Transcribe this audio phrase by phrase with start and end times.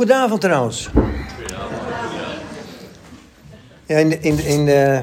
[0.00, 0.90] Goedenavond trouwens.
[3.86, 5.02] Ja, in, de, in, de, in, de,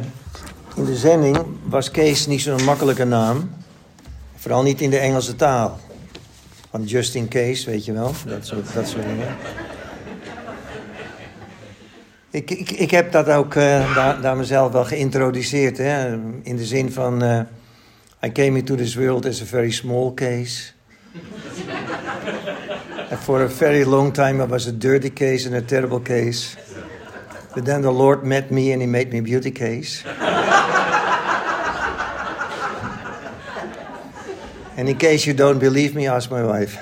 [0.75, 3.51] in de zending was Kees niet zo'n makkelijke naam.
[4.35, 5.79] Vooral niet in de Engelse taal.
[6.69, 8.11] Van just in case, weet je wel.
[8.25, 9.35] Dat soort, dat soort dingen.
[12.29, 15.77] Ik, ik, ik heb dat ook uh, daar, daar mezelf wel geïntroduceerd.
[15.77, 16.13] Hè?
[16.43, 17.23] In de zin van...
[17.23, 17.39] Uh,
[18.23, 20.71] I came into this world as a very small case.
[23.09, 26.55] And for a very long time I was a dirty case and a terrible case.
[27.55, 30.03] But then the Lord met me and he made me beauty case.
[34.77, 36.77] and in case you don't believe me, ask my wife.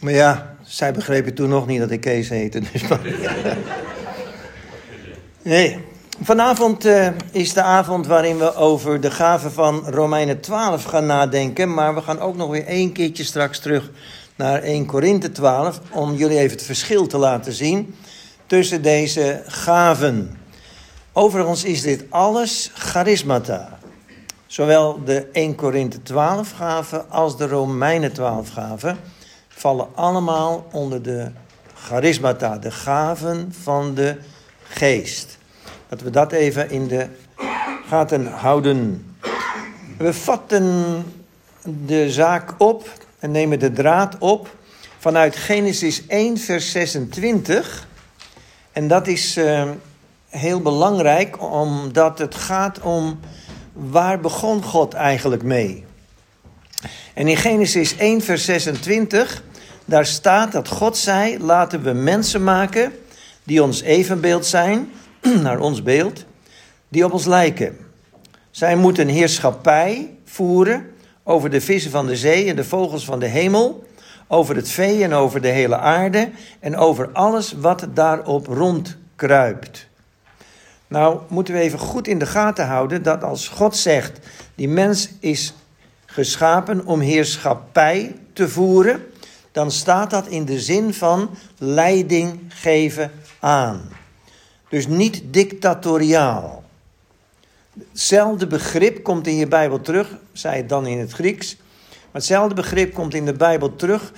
[0.00, 2.60] maar ja, zij begrepen toen nog niet dat ik Kees heette.
[2.72, 2.82] Dus
[5.42, 5.89] nee.
[6.22, 11.74] Vanavond uh, is de avond waarin we over de gave van Romeinen 12 gaan nadenken.
[11.74, 13.90] Maar we gaan ook nog weer één keertje straks terug
[14.36, 15.80] naar 1 Korinthe 12.
[15.90, 17.94] Om jullie even het verschil te laten zien
[18.46, 20.38] tussen deze gaven.
[21.12, 23.78] Overigens is dit alles charismata.
[24.46, 28.98] Zowel de 1 Korinthe 12 gaven als de Romeinen 12 gaven
[29.48, 31.30] vallen allemaal onder de
[31.74, 34.16] charismata, de gaven van de
[34.62, 35.38] geest.
[35.90, 37.06] Dat we dat even in de
[37.86, 39.06] gaten houden.
[39.98, 41.04] We vatten
[41.86, 42.88] de zaak op
[43.18, 44.56] en nemen de draad op
[44.98, 47.88] vanuit Genesis 1, vers 26.
[48.72, 49.70] En dat is uh,
[50.28, 53.20] heel belangrijk, omdat het gaat om
[53.72, 55.84] waar begon God eigenlijk mee.
[57.14, 59.42] En in Genesis 1, vers 26
[59.84, 62.92] daar staat dat God zei: laten we mensen maken
[63.44, 64.90] die ons evenbeeld zijn,
[65.42, 66.24] naar ons beeld,
[66.88, 67.76] die op ons lijken.
[68.50, 70.90] Zij moeten heerschappij voeren
[71.22, 73.86] over de vissen van de zee en de vogels van de hemel,
[74.28, 79.88] over het vee en over de hele aarde en over alles wat daarop rondkruipt.
[80.86, 84.18] Nou, moeten we even goed in de gaten houden dat als God zegt,
[84.54, 85.54] die mens is
[86.06, 89.02] geschapen om heerschappij te voeren,
[89.52, 93.10] dan staat dat in de zin van leiding geven
[93.40, 93.99] aan.
[94.70, 96.62] Dus niet dictatoriaal.
[97.90, 101.56] Hetzelfde begrip komt in je Bijbel terug, zei het dan in het Grieks.
[101.88, 104.12] Maar hetzelfde begrip komt in de Bijbel terug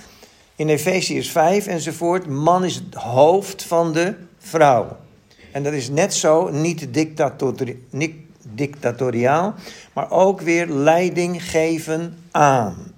[0.55, 2.27] in Efesiërs 5 enzovoort.
[2.27, 4.97] Man is het hoofd van de vrouw.
[5.51, 6.87] En dat is net zo, niet,
[7.89, 9.53] niet dictatoriaal,
[9.93, 12.93] maar ook weer leiding geven aan.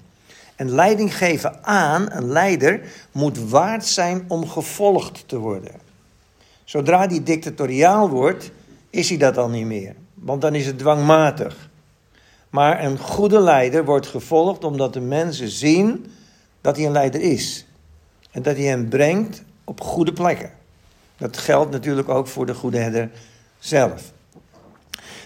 [0.56, 5.85] En leiding geven aan, een leider, moet waard zijn om gevolgd te worden.
[6.66, 8.52] Zodra die dictatoriaal wordt,
[8.90, 9.96] is hij dat al niet meer.
[10.14, 11.70] Want dan is het dwangmatig.
[12.50, 16.06] Maar een goede leider wordt gevolgd omdat de mensen zien
[16.62, 17.66] dat hij een leider is.
[18.32, 20.52] En dat hij hem brengt op goede plekken.
[21.18, 23.12] Dat geldt natuurlijk ook voor de goede herder
[23.60, 24.12] zelf.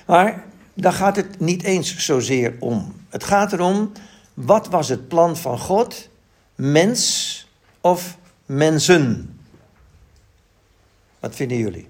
[0.05, 2.93] Maar daar gaat het niet eens zozeer om.
[3.09, 3.91] Het gaat erom
[4.33, 6.09] wat was het plan van God?
[6.55, 7.47] Mens
[7.81, 9.38] of mensen?
[11.19, 11.87] Wat vinden jullie?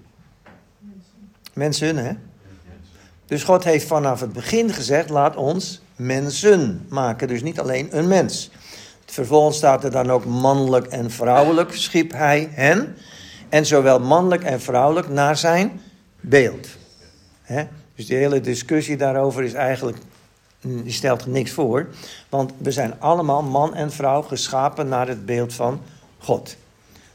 [1.54, 2.12] Mensen, hè?
[3.26, 7.28] Dus God heeft vanaf het begin gezegd: laat ons mensen maken.
[7.28, 8.50] Dus niet alleen een mens.
[9.06, 12.96] Vervolgens staat er dan ook mannelijk en vrouwelijk schiep hij hen.
[13.50, 15.82] En zowel mannelijk en vrouwelijk naar zijn
[16.20, 16.68] beeld.
[17.96, 19.98] Dus die hele discussie daarover is eigenlijk
[20.62, 21.88] die stelt niks voor.
[22.30, 25.82] Want we zijn allemaal man en vrouw geschapen naar het beeld van
[26.18, 26.56] God.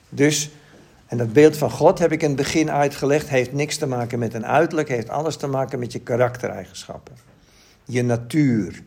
[0.09, 0.51] Dus,
[1.07, 4.19] en dat beeld van God heb ik in het begin uitgelegd, heeft niks te maken
[4.19, 7.15] met een uiterlijk, heeft alles te maken met je karaktereigenschappen.
[7.85, 8.83] Je natuur.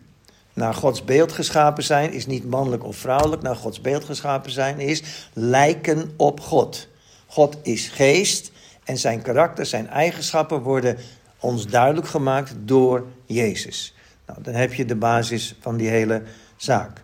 [0.53, 3.41] Naar Gods beeld geschapen zijn is niet mannelijk of vrouwelijk.
[3.41, 6.87] Naar Gods beeld geschapen zijn is lijken op God.
[7.27, 8.51] God is geest
[8.83, 10.97] en zijn karakter, zijn eigenschappen worden
[11.39, 13.95] ons duidelijk gemaakt door Jezus.
[14.25, 16.21] Nou, dan heb je de basis van die hele
[16.55, 17.03] zaak.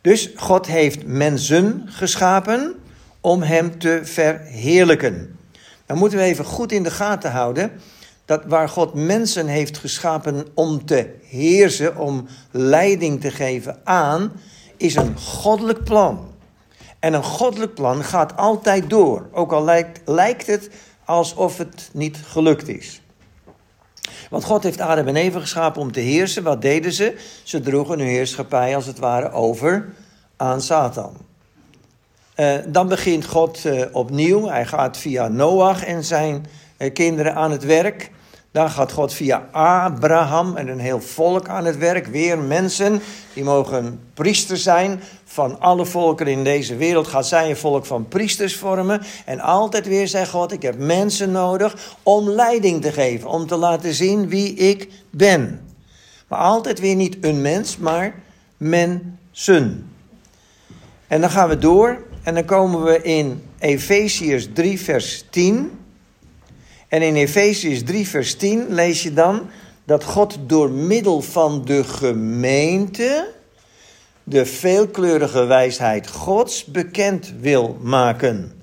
[0.00, 2.74] Dus God heeft mensen geschapen
[3.20, 5.38] om hem te verheerlijken.
[5.86, 7.72] Dan moeten we even goed in de gaten houden
[8.24, 14.32] dat waar God mensen heeft geschapen om te heersen, om leiding te geven aan,
[14.76, 16.34] is een goddelijk plan.
[16.98, 20.70] En een goddelijk plan gaat altijd door, ook al lijkt, lijkt het
[21.04, 23.00] alsof het niet gelukt is.
[24.30, 26.42] Want God heeft Adam en Eva geschapen om te heersen.
[26.42, 27.16] Wat deden ze?
[27.42, 29.94] Ze droegen hun heerschappij als het ware over
[30.36, 31.27] aan Satan.
[32.40, 34.48] Uh, dan begint God uh, opnieuw.
[34.48, 36.46] Hij gaat via Noach en zijn
[36.78, 38.10] uh, kinderen aan het werk.
[38.50, 42.06] Dan gaat God via Abraham en een heel volk aan het werk.
[42.06, 43.00] Weer mensen,
[43.34, 45.00] die mogen priester zijn.
[45.24, 49.02] Van alle volken in deze wereld gaat zij een volk van priesters vormen.
[49.24, 53.28] En altijd weer zegt God, ik heb mensen nodig om leiding te geven.
[53.28, 55.60] Om te laten zien wie ik ben.
[56.28, 58.14] Maar altijd weer niet een mens, maar
[58.56, 59.92] mensen.
[61.06, 65.78] En dan gaan we door en dan komen we in Efeziërs 3 vers 10.
[66.88, 69.48] En in Efeziërs 3, vers 10 lees je dan
[69.84, 73.32] dat God door middel van de gemeente
[74.24, 78.62] de veelkleurige wijsheid Gods bekend wil maken.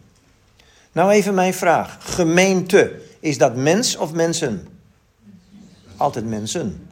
[0.91, 1.97] Nou even mijn vraag.
[1.99, 4.67] Gemeente, is dat mens of mensen?
[5.97, 6.87] Altijd mensen.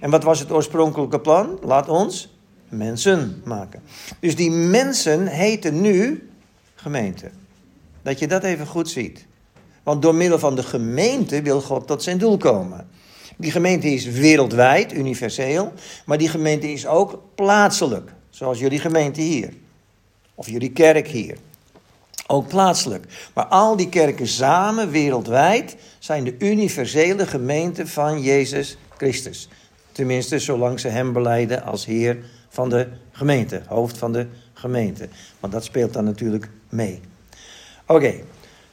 [0.00, 1.58] En wat was het oorspronkelijke plan?
[1.62, 2.37] Laat ons
[2.68, 3.82] mensen maken.
[4.20, 6.28] Dus die mensen heten nu
[6.74, 7.30] gemeente.
[8.02, 9.26] Dat je dat even goed ziet.
[9.82, 12.88] Want door middel van de gemeente wil God tot zijn doel komen.
[13.36, 15.72] Die gemeente is wereldwijd, universeel,
[16.06, 18.12] maar die gemeente is ook plaatselijk.
[18.30, 19.52] Zoals jullie gemeente hier.
[20.34, 21.36] Of jullie kerk hier.
[22.26, 23.30] Ook plaatselijk.
[23.34, 29.48] Maar al die kerken samen, wereldwijd, zijn de universele gemeente van Jezus Christus.
[29.92, 32.18] Tenminste, zolang ze hem beleiden als Heer
[32.58, 35.08] van de gemeente, hoofd van de gemeente.
[35.40, 37.00] Want dat speelt dan natuurlijk mee.
[37.86, 38.14] Oké,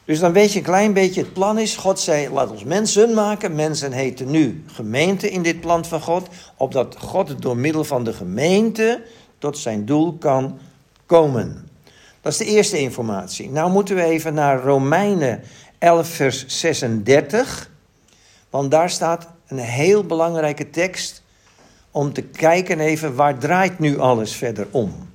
[0.04, 3.14] dus dan weet je een klein beetje, het plan is, God zei, laat ons mensen
[3.14, 3.54] maken.
[3.54, 6.28] Mensen heten nu gemeente in dit plan van God.
[6.56, 9.02] Opdat God door middel van de gemeente
[9.38, 10.58] tot zijn doel kan
[11.06, 11.68] komen.
[12.20, 13.50] Dat is de eerste informatie.
[13.50, 15.42] Nou moeten we even naar Romeinen
[15.78, 17.70] 11 vers 36.
[18.50, 21.24] Want daar staat een heel belangrijke tekst
[21.96, 25.08] om te kijken even waar draait nu alles verder om.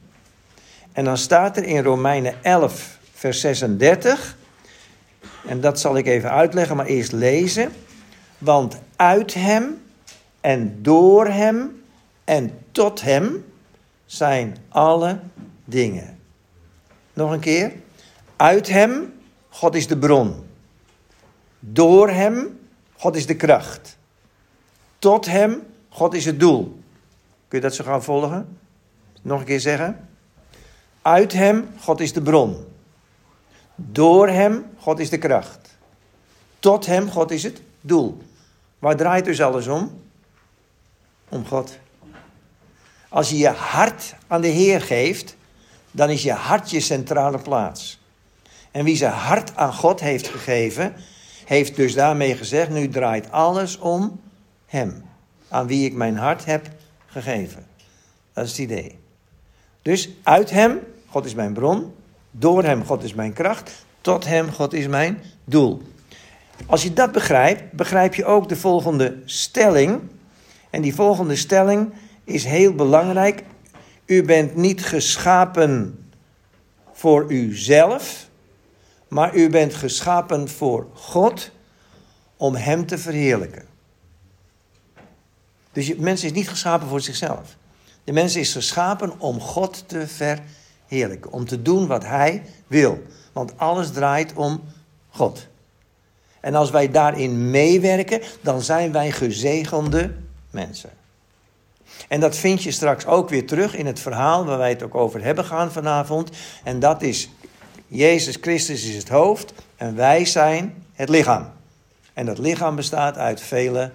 [0.91, 4.39] En dan staat er in Romeinen 11 vers 36...
[5.47, 7.71] En dat zal ik even uitleggen, maar eerst lezen.
[8.37, 9.81] Want uit hem
[10.41, 11.83] en door hem
[12.23, 13.45] en tot hem
[14.05, 15.19] zijn alle
[15.65, 16.19] dingen.
[17.13, 17.71] Nog een keer.
[18.35, 19.13] Uit hem,
[19.49, 20.43] God is de bron.
[21.59, 22.59] Door hem,
[22.97, 23.97] God is de kracht.
[24.99, 25.61] Tot hem,
[25.93, 26.63] God is het doel.
[27.47, 28.57] Kun je dat zo gaan volgen?
[29.21, 30.09] Nog een keer zeggen.
[31.01, 32.65] Uit hem, God is de bron.
[33.75, 35.77] Door hem, God is de kracht.
[36.59, 38.17] Tot hem, God is het doel.
[38.79, 40.01] Waar draait dus alles om?
[41.29, 41.77] Om God.
[43.09, 45.35] Als je je hart aan de Heer geeft,
[45.91, 47.99] dan is je hart je centrale plaats.
[48.71, 50.93] En wie zijn hart aan God heeft gegeven,
[51.45, 54.19] heeft dus daarmee gezegd: nu draait alles om
[54.65, 55.03] Hem,
[55.51, 56.69] aan wie ik mijn hart heb
[57.05, 57.65] gegeven.
[58.33, 58.99] Dat is het idee.
[59.81, 61.93] Dus uit Hem, God is mijn bron,
[62.31, 63.85] door Hem, God is mijn kracht.
[64.01, 65.81] Tot Hem, God is mijn doel.
[66.65, 70.01] Als je dat begrijpt, begrijp je ook de volgende stelling.
[70.69, 71.93] En die volgende stelling
[72.23, 73.43] is heel belangrijk.
[74.05, 75.99] U bent niet geschapen
[76.91, 78.29] voor uzelf,
[79.07, 81.51] maar u bent geschapen voor God
[82.37, 83.70] om Hem te verheerlijken.
[85.71, 87.55] Dus de mens is niet geschapen voor zichzelf.
[88.03, 90.59] De mens is geschapen om God te verheerlijken
[90.91, 91.33] heerlijk.
[91.33, 93.03] Om te doen wat Hij wil.
[93.31, 94.63] Want alles draait om
[95.09, 95.47] God.
[96.39, 100.15] En als wij daarin meewerken, dan zijn wij gezegende
[100.49, 100.89] mensen.
[102.07, 104.95] En dat vind je straks ook weer terug in het verhaal waar wij het ook
[104.95, 106.29] over hebben gaan vanavond.
[106.63, 107.29] En dat is,
[107.87, 111.51] Jezus Christus is het hoofd en wij zijn het lichaam.
[112.13, 113.91] En dat lichaam bestaat uit vele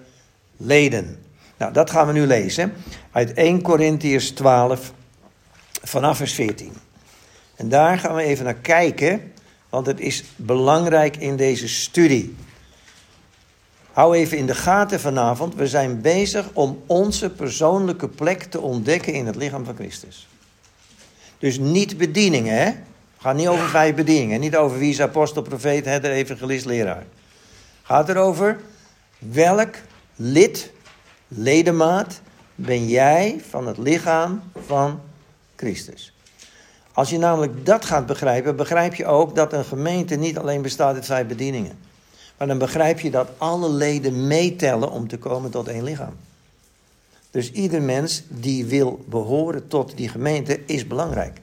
[0.56, 1.25] leden.
[1.56, 2.72] Nou, dat gaan we nu lezen
[3.12, 4.92] uit 1 Corinthians 12
[5.82, 6.72] vanaf vers 14.
[7.56, 9.32] En daar gaan we even naar kijken,
[9.68, 12.36] want het is belangrijk in deze studie.
[13.92, 19.12] Hou even in de gaten vanavond, we zijn bezig om onze persoonlijke plek te ontdekken
[19.12, 20.28] in het lichaam van Christus.
[21.38, 22.64] Dus niet bedieningen, hè?
[22.64, 26.96] Het gaat niet over vijf bedieningen, niet over wie is apostel, profeet, herder, evangelist, leraar.
[26.96, 27.06] Het
[27.82, 28.60] gaat erover
[29.18, 29.75] welk
[30.16, 30.70] lid,
[31.28, 32.21] ledemaat
[32.54, 35.00] ben jij van het lichaam van
[35.56, 36.12] Christus.
[36.92, 40.95] Als je namelijk dat gaat begrijpen, begrijp je ook dat een gemeente niet alleen bestaat
[40.95, 41.78] uit vijf bedieningen.
[42.37, 46.16] Maar dan begrijp je dat alle leden meetellen om te komen tot één lichaam.
[47.30, 51.40] Dus ieder mens die wil behoren tot die gemeente is belangrijk.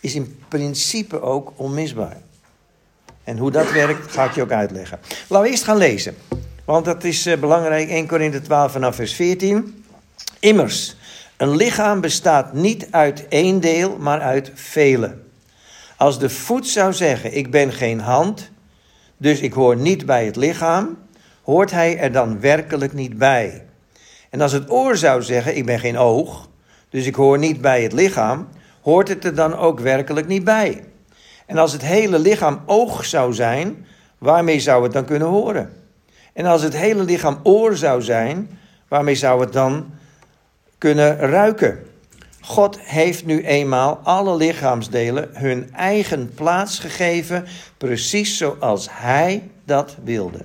[0.00, 2.16] Is in principe ook onmisbaar.
[3.24, 4.98] En hoe dat werkt, ga ik je ook uitleggen.
[5.28, 6.16] Laten we eerst gaan lezen.
[6.68, 7.88] Want dat is eh, belangrijk.
[7.88, 9.84] 1 Korinthe 12 vanaf vers 14.
[10.40, 10.96] Immers,
[11.36, 15.16] een lichaam bestaat niet uit één deel, maar uit vele.
[15.96, 18.50] Als de voet zou zeggen: Ik ben geen hand,
[19.16, 20.98] dus ik hoor niet bij het lichaam,
[21.42, 23.64] hoort hij er dan werkelijk niet bij.
[24.30, 26.48] En als het oor zou zeggen: Ik ben geen oog,
[26.88, 28.48] dus ik hoor niet bij het lichaam,
[28.82, 30.84] hoort het er dan ook werkelijk niet bij.
[31.46, 33.86] En als het hele lichaam oog zou zijn,
[34.18, 35.86] waarmee zou het dan kunnen horen?
[36.38, 39.90] En als het hele lichaam oor zou zijn, waarmee zou het dan
[40.78, 41.86] kunnen ruiken?
[42.40, 50.44] God heeft nu eenmaal alle lichaamsdelen hun eigen plaats gegeven, precies zoals Hij dat wilde.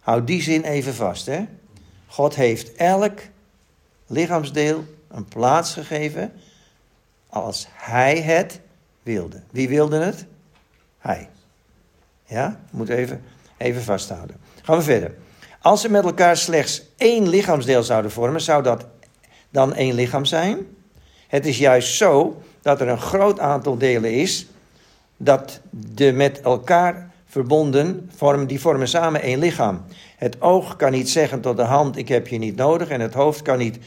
[0.00, 1.44] Houd die zin even vast, hè?
[2.06, 3.20] God heeft elk
[4.06, 6.32] lichaamsdeel een plaats gegeven
[7.28, 8.60] als Hij het
[9.02, 9.42] wilde.
[9.50, 10.24] Wie wilde het?
[10.98, 11.28] Hij.
[12.24, 13.22] Ja, moet even,
[13.56, 14.45] even vasthouden.
[14.66, 15.14] Gaan we verder.
[15.60, 18.86] Als ze met elkaar slechts één lichaamsdeel zouden vormen, zou dat
[19.50, 20.58] dan één lichaam zijn?
[21.28, 24.46] Het is juist zo dat er een groot aantal delen is
[25.16, 29.84] dat de met elkaar verbonden vormen, die vormen samen één lichaam.
[30.16, 32.88] Het oog kan niet zeggen tot de hand, ik heb je niet nodig.
[32.88, 33.78] En het hoofd kan niet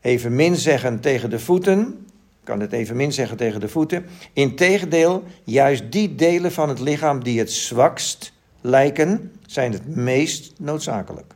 [0.00, 2.06] evenmin zeggen tegen de voeten.
[2.44, 4.06] Kan het evenmin zeggen tegen de voeten.
[4.32, 11.34] Integendeel, juist die delen van het lichaam die het zwakst lijken, zijn het meest noodzakelijk.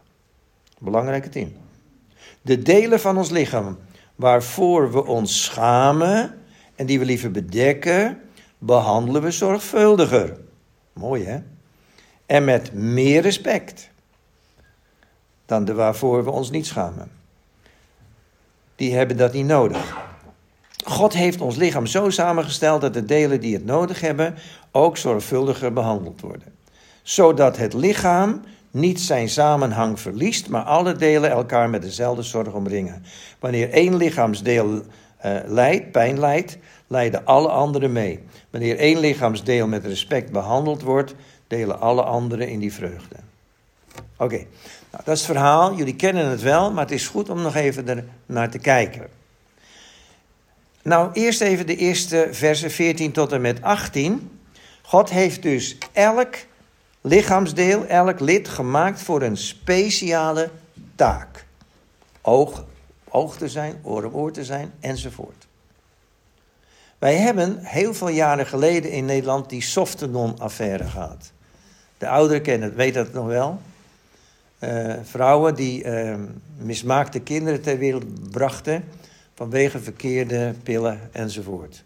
[0.79, 1.57] Belangrijke tien.
[2.43, 3.79] De delen van ons lichaam
[4.15, 6.39] waarvoor we ons schamen
[6.75, 8.21] en die we liever bedekken,
[8.59, 10.37] behandelen we zorgvuldiger.
[10.93, 11.41] Mooi hè?
[12.27, 13.91] En met meer respect
[15.47, 17.11] dan de waarvoor we ons niet schamen.
[18.77, 19.97] Die hebben dat niet nodig.
[20.85, 24.35] God heeft ons lichaam zo samengesteld dat de delen die het nodig hebben
[24.71, 26.57] ook zorgvuldiger behandeld worden.
[27.09, 33.05] Zodat het lichaam niet zijn samenhang verliest, maar alle delen elkaar met dezelfde zorg omringen.
[33.39, 34.83] Wanneer één lichaamsdeel uh,
[35.47, 38.21] lijdt, pijn lijdt, lijden alle anderen mee.
[38.51, 41.15] Wanneer één lichaamsdeel met respect behandeld wordt,
[41.47, 43.17] delen alle anderen in die vreugde.
[44.17, 44.37] Oké,
[44.91, 45.75] nou, dat is het verhaal.
[45.75, 49.07] Jullie kennen het wel, maar het is goed om nog even er naar te kijken.
[50.83, 54.31] Nou, eerst even de eerste versen 14 tot en met 18.
[54.83, 56.37] God heeft dus elk
[57.09, 60.51] lichaamsdeel, elk lid gemaakt voor een speciale
[60.95, 61.47] taak.
[62.21, 62.65] Oog,
[63.09, 65.47] oog te zijn, oor oor te zijn, enzovoort.
[66.99, 71.33] Wij hebben heel veel jaren geleden in Nederland die Softenon-affaire gehad.
[71.99, 73.61] De ouderen kennen het, weten dat nog wel.
[74.61, 76.15] Uh, vrouwen die uh,
[76.57, 78.85] mismaakte kinderen ter wereld brachten
[79.35, 81.85] vanwege verkeerde pillen enzovoort.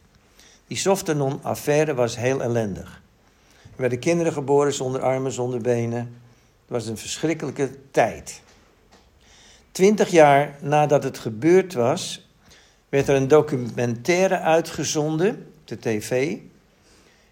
[0.67, 3.03] Die Softenon-affaire was heel ellendig.
[3.75, 5.99] Er werden kinderen geboren zonder armen, zonder benen.
[5.99, 8.41] Het was een verschrikkelijke tijd.
[9.71, 12.29] Twintig jaar nadat het gebeurd was,
[12.89, 16.37] werd er een documentaire uitgezonden op de tv.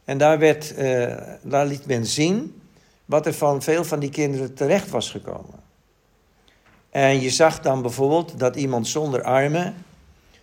[0.05, 2.61] En daar, werd, uh, daar liet men zien
[3.05, 5.61] wat er van veel van die kinderen terecht was gekomen.
[6.91, 9.75] En je zag dan bijvoorbeeld dat iemand zonder armen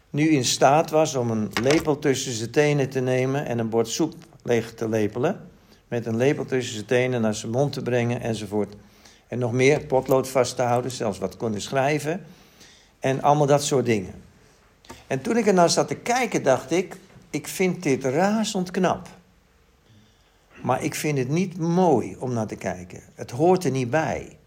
[0.09, 3.87] nu in staat was om een lepel tussen zijn tenen te nemen en een bord
[3.87, 4.13] soep
[4.43, 5.47] leeg te lepelen
[5.87, 8.75] met een lepel tussen zijn tenen naar zijn mond te brengen enzovoort.
[9.27, 12.25] En nog meer, potlood vast te houden, zelfs wat konden schrijven.
[12.99, 14.13] En allemaal dat soort dingen.
[15.07, 16.97] En toen ik er naar zat te kijken, dacht ik,
[17.29, 19.07] ik vind dit razend knap.
[20.61, 23.01] Maar ik vind het niet mooi om naar te kijken.
[23.15, 24.37] Het hoort er niet bij.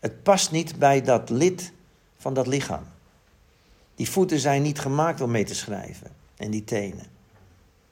[0.00, 1.72] Het past niet bij dat lid
[2.16, 2.84] van dat lichaam.
[3.94, 6.10] Die voeten zijn niet gemaakt om mee te schrijven.
[6.36, 7.06] En die tenen.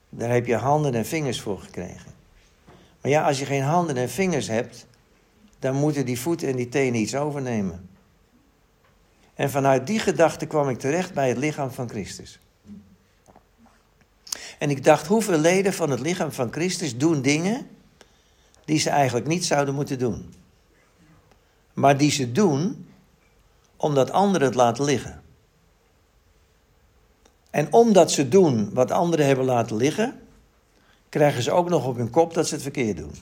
[0.08, 2.11] Daar heb je handen en vingers voor gekregen.
[3.02, 4.86] Maar ja, als je geen handen en vingers hebt,
[5.58, 7.88] dan moeten die voeten en die tenen iets overnemen.
[9.34, 12.38] En vanuit die gedachte kwam ik terecht bij het lichaam van Christus.
[14.58, 17.66] En ik dacht, hoeveel leden van het lichaam van Christus doen dingen
[18.64, 20.34] die ze eigenlijk niet zouden moeten doen.
[21.72, 22.86] Maar die ze doen
[23.76, 25.22] omdat anderen het laten liggen.
[27.50, 30.21] En omdat ze doen wat anderen hebben laten liggen,
[31.12, 33.12] krijgen ze ook nog op hun kop dat ze het verkeerd doen.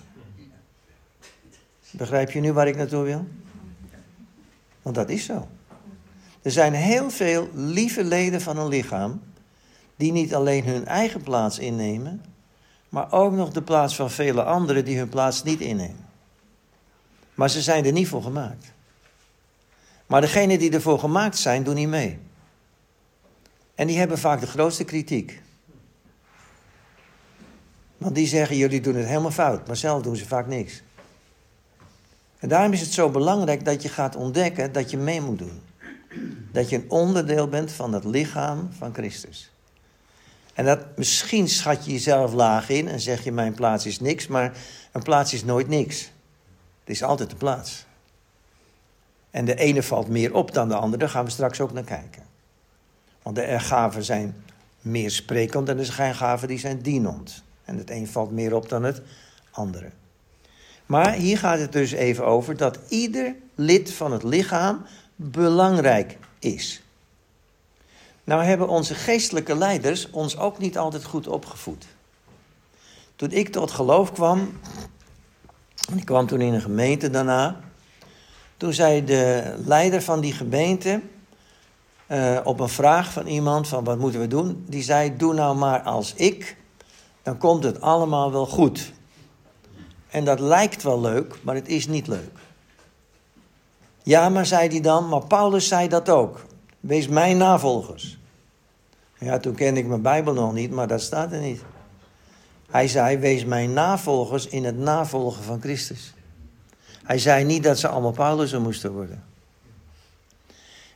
[1.90, 3.26] Begrijp je nu waar ik naartoe wil?
[4.82, 5.48] Want dat is zo.
[6.42, 9.22] Er zijn heel veel lieve leden van een lichaam
[9.96, 12.24] die niet alleen hun eigen plaats innemen,
[12.88, 16.06] maar ook nog de plaats van vele anderen die hun plaats niet innemen.
[17.34, 18.72] Maar ze zijn er niet voor gemaakt.
[20.06, 22.18] Maar degenen die ervoor gemaakt zijn, doen niet mee.
[23.74, 25.42] En die hebben vaak de grootste kritiek.
[28.00, 30.82] Want die zeggen, jullie doen het helemaal fout, maar zelf doen ze vaak niks.
[32.38, 35.62] En daarom is het zo belangrijk dat je gaat ontdekken dat je mee moet doen.
[36.52, 39.50] Dat je een onderdeel bent van het lichaam van Christus.
[40.54, 44.26] En dat misschien schat je jezelf laag in en zeg je mijn plaats is niks,
[44.26, 44.52] maar
[44.92, 46.00] een plaats is nooit niks.
[46.80, 47.86] Het is altijd de plaats.
[49.30, 51.84] En de ene valt meer op dan de andere, daar gaan we straks ook naar
[51.84, 52.22] kijken.
[53.22, 54.44] Want de gaven zijn
[54.80, 57.42] meer sprekend en er zijn gaven die zijn dienend.
[57.70, 59.02] En het een valt meer op dan het
[59.50, 59.90] andere.
[60.86, 64.82] Maar hier gaat het dus even over dat ieder lid van het lichaam
[65.16, 66.82] belangrijk is.
[68.24, 71.86] Nou hebben onze geestelijke leiders ons ook niet altijd goed opgevoed.
[73.16, 74.58] Toen ik tot geloof kwam,
[75.96, 77.60] ik kwam toen in een gemeente daarna,
[78.56, 81.00] toen zei de leider van die gemeente
[82.08, 85.56] uh, op een vraag van iemand van wat moeten we doen, die zei doe nou
[85.56, 86.58] maar als ik,
[87.30, 88.92] dan komt het allemaal wel goed.
[90.08, 92.38] En dat lijkt wel leuk, maar het is niet leuk.
[94.02, 96.44] Ja, maar zei hij dan, maar Paulus zei dat ook.
[96.80, 98.18] Wees mijn navolgers.
[99.18, 101.62] Ja, toen kende ik mijn Bijbel nog niet, maar dat staat er niet.
[102.70, 106.14] Hij zei, wees mijn navolgers in het navolgen van Christus.
[107.02, 109.24] Hij zei niet dat ze allemaal Paulus moesten worden.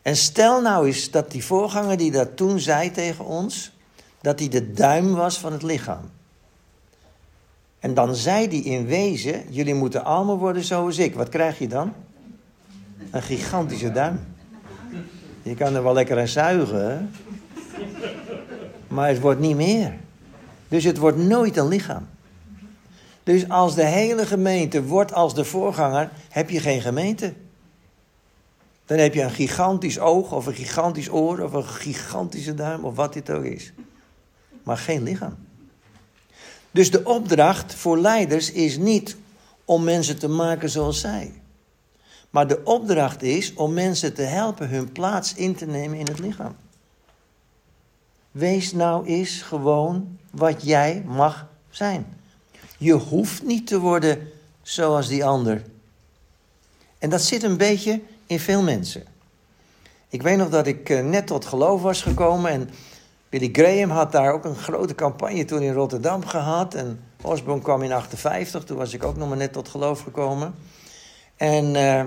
[0.03, 3.73] En stel nou eens dat die voorganger die dat toen zei tegen ons,
[4.21, 6.11] dat hij de duim was van het lichaam.
[7.85, 11.15] En dan zei hij in wezen, jullie moeten allemaal worden zoals ik.
[11.15, 11.93] Wat krijg je dan?
[13.11, 14.21] Een gigantische duim.
[15.43, 17.11] Je kan er wel lekker aan zuigen,
[18.89, 19.95] maar het wordt niet meer.
[20.69, 22.09] Dus het wordt nooit een lichaam.
[23.23, 27.33] Dus als de hele gemeente wordt als de voorganger, heb je geen gemeente.
[28.85, 32.97] Dan heb je een gigantisch oog of een gigantisch oor of een gigantische duim of
[32.97, 33.73] wat dit ook is.
[34.63, 35.37] Maar geen lichaam.
[36.75, 39.17] Dus de opdracht voor leiders is niet
[39.65, 41.33] om mensen te maken zoals zij.
[42.31, 46.19] Maar de opdracht is om mensen te helpen hun plaats in te nemen in het
[46.19, 46.57] lichaam.
[48.31, 52.07] Wees nou eens gewoon wat jij mag zijn.
[52.79, 54.29] Je hoeft niet te worden
[54.63, 55.63] zoals die ander.
[56.99, 59.05] En dat zit een beetje in veel mensen.
[60.09, 62.71] Ik weet nog dat ik eh, net tot geloof was gekomen en
[63.35, 66.75] Billy Graham had daar ook een grote campagne toen in Rotterdam gehad.
[66.75, 70.55] En Osborne kwam in 58, toen was ik ook nog maar net tot geloof gekomen.
[71.37, 72.05] En uh,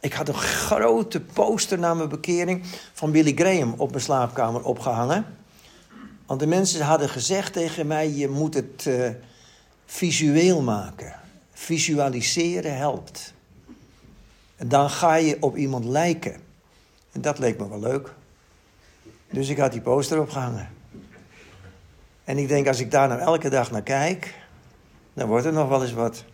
[0.00, 5.26] ik had een grote poster na mijn bekering van Billy Graham op mijn slaapkamer opgehangen.
[6.26, 9.08] Want de mensen hadden gezegd tegen mij: je moet het uh,
[9.86, 11.14] visueel maken.
[11.52, 13.32] Visualiseren helpt.
[14.56, 16.40] En dan ga je op iemand lijken.
[17.12, 18.18] En dat leek me wel leuk.
[19.30, 20.68] Dus ik had die poster opgehangen.
[22.24, 24.34] En ik denk, als ik daar nou elke dag naar kijk,
[25.12, 26.24] dan wordt er nog wel eens wat.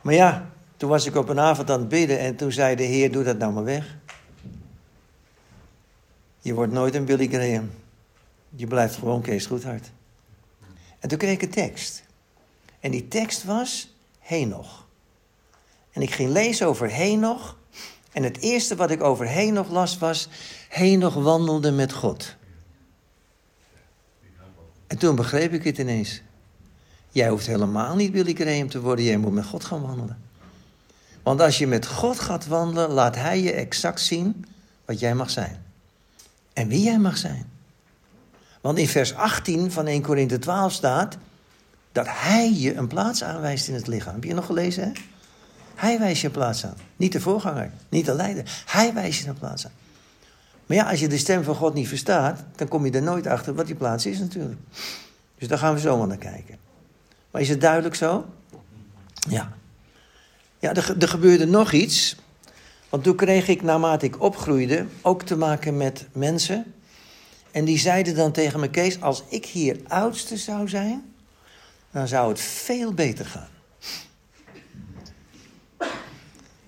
[0.00, 2.82] Maar ja, toen was ik op een avond aan het bidden en toen zei de
[2.82, 3.96] Heer, doe dat nou maar weg.
[6.40, 7.70] Je wordt nooit een Billy Graham.
[8.50, 9.90] Je blijft gewoon Kees Goedhart.
[10.98, 12.04] En toen kreeg ik een tekst.
[12.80, 14.86] En die tekst was Henoch.
[15.92, 17.56] En ik ging lezen over Henoch.
[18.12, 20.28] En het eerste wat ik over Henoch las was...
[20.68, 22.36] Henoch wandelde met God.
[24.86, 26.22] En toen begreep ik het ineens.
[27.10, 29.04] Jij hoeft helemaal niet Billy Graham te worden.
[29.04, 30.18] Jij moet met God gaan wandelen.
[31.22, 34.46] Want als je met God gaat wandelen, laat Hij je exact zien
[34.84, 35.64] wat jij mag zijn.
[36.52, 37.50] En wie jij mag zijn.
[38.60, 41.16] Want in vers 18 van 1 Korinthe 12 staat
[41.92, 44.14] dat Hij je een plaats aanwijst in het lichaam.
[44.14, 44.92] Heb je nog gelezen, hè?
[45.74, 46.76] Hij wijst je een plaats aan.
[46.96, 48.62] Niet de voorganger, niet de leider.
[48.66, 49.72] Hij wijst je een plaats aan.
[50.66, 53.26] Maar ja, als je de stem van God niet verstaat, dan kom je er nooit
[53.26, 54.60] achter wat die plaats is natuurlijk.
[55.38, 56.58] Dus daar gaan we zo naar kijken.
[57.30, 58.26] Maar is het duidelijk zo?
[59.28, 59.52] Ja.
[60.58, 62.16] Ja, er, er gebeurde nog iets.
[62.88, 66.74] Want toen kreeg ik, naarmate ik opgroeide, ook te maken met mensen.
[67.50, 71.14] En die zeiden dan tegen me, Kees, als ik hier oudste zou zijn,
[71.90, 73.48] dan zou het veel beter gaan.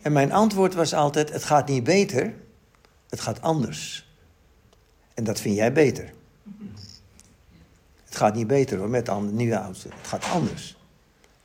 [0.03, 2.35] En mijn antwoord was altijd: het gaat niet beter,
[3.09, 4.09] het gaat anders.
[5.15, 6.13] En dat vind jij beter.
[8.05, 9.89] Het gaat niet beter hoor, met de nieuwe oudste.
[9.89, 10.77] Het gaat anders.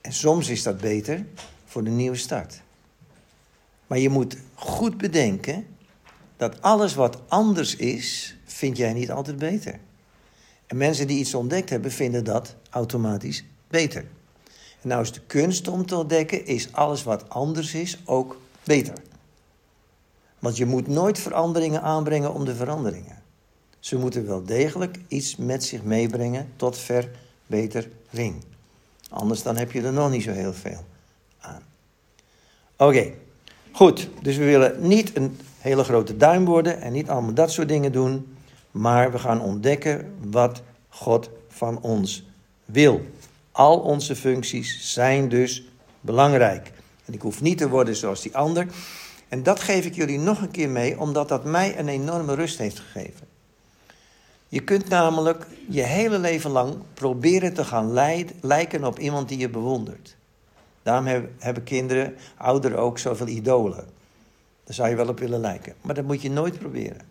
[0.02, 1.26] En soms is dat beter
[1.65, 2.62] voor de nieuwe start.
[3.88, 5.67] Maar je moet goed bedenken
[6.38, 9.80] dat alles wat anders is, vind jij niet altijd beter.
[10.67, 14.06] En mensen die iets ontdekt hebben, vinden dat automatisch beter.
[14.82, 18.93] En nou is de kunst om te ontdekken, is alles wat anders is ook beter.
[20.43, 23.21] Want je moet nooit veranderingen aanbrengen om de veranderingen.
[23.79, 28.43] Ze moeten wel degelijk iets met zich meebrengen tot verbetering.
[29.10, 30.86] Anders dan heb je er nog niet zo heel veel
[31.39, 31.62] aan.
[32.77, 33.12] Oké,
[33.71, 34.10] goed.
[34.21, 37.91] Dus we willen niet een hele grote duim worden en niet allemaal dat soort dingen
[37.91, 38.36] doen.
[38.71, 42.23] Maar we gaan ontdekken wat God van ons
[42.65, 43.01] wil.
[43.51, 45.63] Al onze functies zijn dus
[46.01, 46.71] belangrijk.
[47.06, 48.67] En ik hoef niet te worden zoals die ander.
[49.34, 52.58] En dat geef ik jullie nog een keer mee, omdat dat mij een enorme rust
[52.58, 53.28] heeft gegeven.
[54.48, 57.93] Je kunt namelijk je hele leven lang proberen te gaan
[58.41, 60.15] lijken op iemand die je bewondert.
[60.84, 63.86] Daarom hebben kinderen, ouderen ook zoveel idolen.
[64.63, 65.74] Daar zou je wel op willen lijken.
[65.82, 67.02] Maar dat moet je nooit proberen.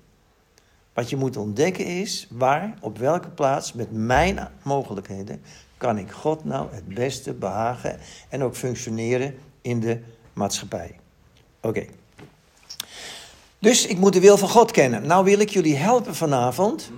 [0.93, 5.43] Wat je moet ontdekken is waar, op welke plaats, met mijn mogelijkheden,
[5.77, 10.01] kan ik God nou het beste behagen en ook functioneren in de
[10.33, 10.99] maatschappij.
[11.61, 11.87] Oké.
[13.63, 15.07] Dus ik moet de wil van God kennen.
[15.07, 16.91] Nou wil ik jullie helpen vanavond.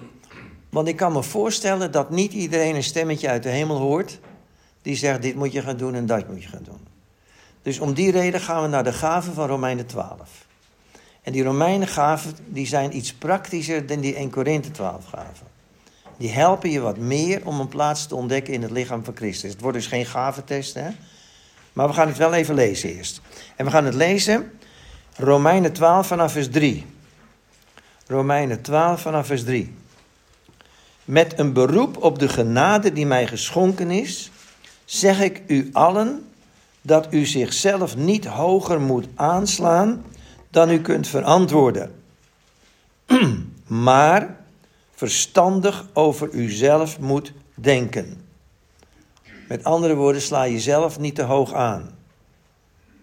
[0.71, 4.19] Want ik kan me voorstellen dat niet iedereen een stemmetje uit de hemel hoort.
[4.83, 6.87] Die zegt dit moet je gaan doen en dat moet je gaan doen.
[7.63, 10.47] Dus om die reden gaan we naar de gaven van Romeinen 12.
[11.23, 15.47] En die Romeinen gaven die zijn iets praktischer dan die 1 Korinthe 12 gaven.
[16.17, 19.51] Die helpen je wat meer om een plaats te ontdekken in het lichaam van Christus.
[19.51, 20.89] Het wordt dus geen gaventest, hè?
[21.73, 23.21] Maar we gaan het wel even lezen eerst.
[23.57, 24.53] En we gaan het lezen,
[25.17, 26.87] Romeinen 12 vanaf vers 3.
[28.07, 29.75] Romeinen 12 vanaf vers 3.
[31.05, 34.31] Met een beroep op de genade die mij geschonken is,
[34.85, 36.27] zeg ik u allen
[36.81, 40.05] dat u zichzelf niet hoger moet aanslaan
[40.51, 41.95] dan u kunt verantwoorden.
[43.67, 44.37] maar
[44.95, 48.23] verstandig over uzelf moet denken.
[49.49, 51.91] Met andere woorden, sla jezelf niet te hoog aan.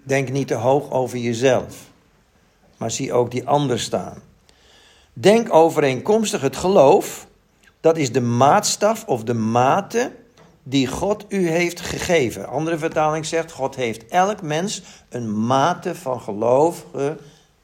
[0.03, 1.90] Denk niet te hoog over jezelf,
[2.81, 4.21] maar zie ook die ander staan.
[5.13, 7.27] Denk overeenkomstig het geloof,
[7.79, 10.11] dat is de maatstaf of de mate
[10.63, 12.47] die God u heeft gegeven.
[12.47, 16.85] Andere vertaling zegt, God heeft elk mens een mate van geloof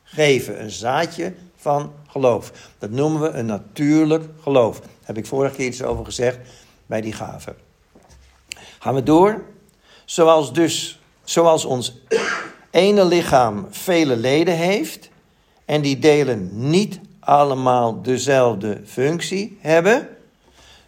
[0.03, 0.62] gegeven.
[0.62, 2.51] Een zaadje van geloof.
[2.77, 4.80] Dat noemen we een natuurlijk geloof.
[4.80, 6.39] Daar heb ik vorige keer iets over gezegd
[6.86, 7.56] bij die gaven.
[8.80, 9.43] Gaan we door.
[10.06, 11.93] Zoals dus, zoals ons
[12.78, 15.10] ene lichaam vele leden heeft
[15.66, 20.08] en die delen niet allemaal dezelfde functie hebben,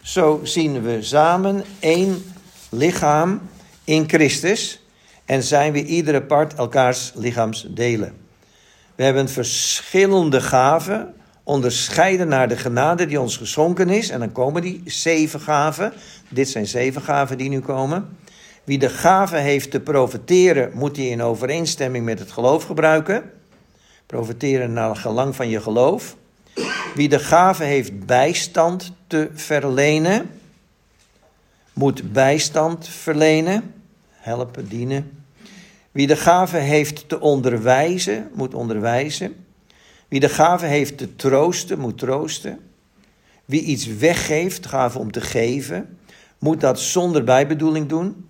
[0.01, 2.23] zo zien we samen één
[2.69, 3.41] lichaam
[3.83, 4.81] in Christus
[5.25, 8.13] en zijn we iedere part elkaars lichaamsdelen.
[8.95, 14.09] We hebben verschillende gaven, onderscheiden naar de genade die ons geschonken is.
[14.09, 15.93] En dan komen die zeven gaven.
[16.29, 18.17] Dit zijn zeven gaven die nu komen.
[18.63, 23.31] Wie de gave heeft te profiteren, moet die in overeenstemming met het geloof gebruiken.
[24.05, 26.15] Profiteren naar gelang van je geloof.
[26.95, 30.29] Wie de gave heeft bijstand te verlenen,
[31.73, 33.73] moet bijstand verlenen,
[34.11, 35.23] helpen, dienen.
[35.91, 39.45] Wie de gave heeft te onderwijzen, moet onderwijzen.
[40.07, 42.59] Wie de gave heeft te troosten, moet troosten.
[43.45, 45.97] Wie iets weggeeft, gave om te geven,
[46.39, 48.28] moet dat zonder bijbedoeling doen.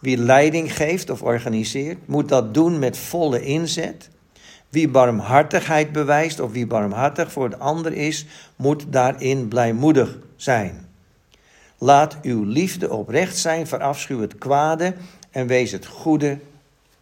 [0.00, 4.08] Wie leiding geeft of organiseert, moet dat doen met volle inzet.
[4.68, 10.88] Wie barmhartigheid bewijst of wie barmhartig voor de ander is, moet daarin blijmoedig zijn.
[11.78, 14.94] Laat uw liefde oprecht zijn, verafschuw het kwade
[15.30, 16.38] en wees het goede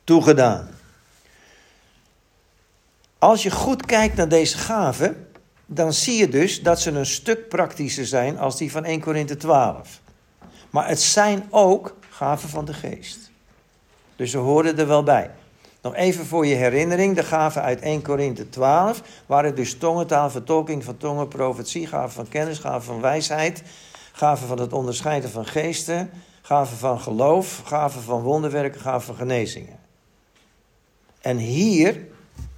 [0.05, 0.69] toegedaan.
[3.19, 5.27] Als je goed kijkt naar deze gaven,
[5.67, 9.37] dan zie je dus dat ze een stuk praktischer zijn als die van 1 Korinthe
[9.37, 10.01] 12.
[10.71, 13.31] Maar het zijn ook gaven van de geest.
[14.17, 15.31] Dus ze horen er wel bij.
[15.83, 20.85] Nog even voor je herinnering, de gaven uit 1 Korinthe 12 waren dus tongentaal, vertolking
[20.85, 23.63] van tongen, profetie, gaven van kennis, gaven van wijsheid,
[24.13, 26.11] gaven van het onderscheiden van geesten,
[26.43, 29.79] gaven van geloof, gaven van wonderwerken, gaven van genezingen.
[31.21, 32.07] En hier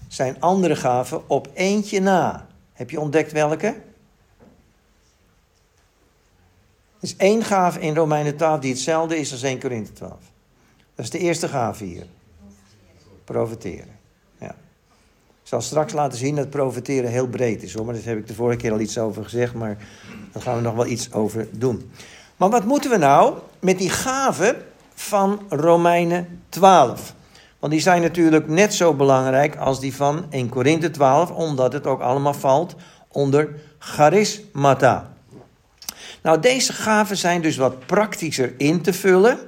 [0.08, 2.46] zijn andere gaven op eentje na.
[2.72, 3.66] Heb je ontdekt welke?
[3.66, 3.82] Er
[7.00, 10.12] is één gave in Romeinen 12 die hetzelfde is als 1 Korinthe 12.
[10.94, 12.06] Dat is de eerste gave hier.
[13.24, 13.98] Profiteren.
[14.38, 14.50] Ja.
[15.42, 17.84] Ik zal straks laten zien dat profiteren heel breed is hoor.
[17.84, 19.54] Maar daar heb ik de vorige keer al iets over gezegd.
[19.54, 19.78] Maar
[20.32, 21.90] daar gaan we nog wel iets over doen.
[22.36, 24.56] Maar wat moeten we nou met die gaven
[24.94, 27.14] van Romeinen 12?
[27.58, 31.86] Want die zijn natuurlijk net zo belangrijk als die van 1 Korinthe 12, omdat het
[31.86, 32.74] ook allemaal valt
[33.08, 35.12] onder charismata.
[36.22, 39.38] Nou, deze gaven zijn dus wat praktischer in te vullen.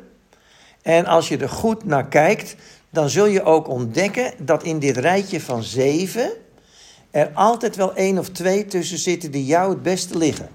[0.83, 2.57] En als je er goed naar kijkt,
[2.91, 6.33] dan zul je ook ontdekken dat in dit rijtje van zeven
[7.11, 10.49] er altijd wel één of twee tussen zitten die jou het beste liggen.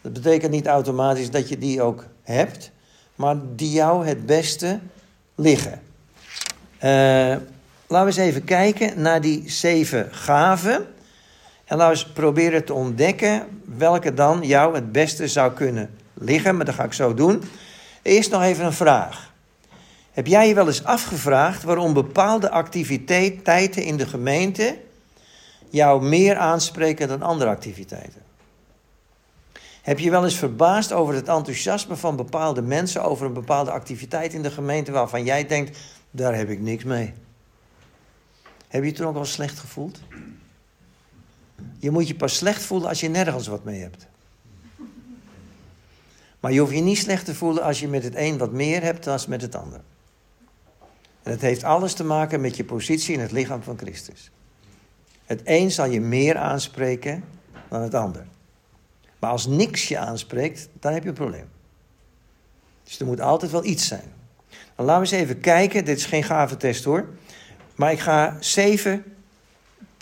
[0.00, 2.70] Dat betekent niet automatisch dat je die ook hebt,
[3.14, 4.78] maar die jou het beste
[5.34, 5.80] liggen.
[6.84, 7.42] Uh, laten
[7.88, 10.86] we eens even kijken naar die zeven gaven.
[11.72, 16.56] En we eens proberen te ontdekken welke dan jou het beste zou kunnen liggen.
[16.56, 17.42] Maar dat ga ik zo doen.
[18.02, 19.32] Eerst nog even een vraag.
[20.10, 24.78] Heb jij je wel eens afgevraagd waarom bepaalde activiteiten in de gemeente
[25.70, 28.22] jou meer aanspreken dan andere activiteiten?
[29.82, 34.34] Heb je wel eens verbaasd over het enthousiasme van bepaalde mensen over een bepaalde activiteit
[34.34, 35.78] in de gemeente waarvan jij denkt,
[36.10, 37.12] daar heb ik niks mee?
[38.68, 40.00] Heb je je toen ook wel slecht gevoeld?
[41.82, 44.06] Je moet je pas slecht voelen als je nergens wat mee hebt.
[46.40, 48.82] Maar je hoeft je niet slecht te voelen als je met het een wat meer
[48.82, 49.80] hebt dan met het ander.
[51.22, 54.30] En het heeft alles te maken met je positie in het lichaam van Christus.
[55.24, 57.24] Het een zal je meer aanspreken
[57.68, 58.26] dan het ander.
[59.18, 61.48] Maar als niks je aanspreekt, dan heb je een probleem.
[62.84, 64.12] Dus er moet altijd wel iets zijn.
[64.76, 65.84] Dan laten we eens even kijken.
[65.84, 67.08] Dit is geen gave test hoor.
[67.74, 69.04] Maar ik ga zeven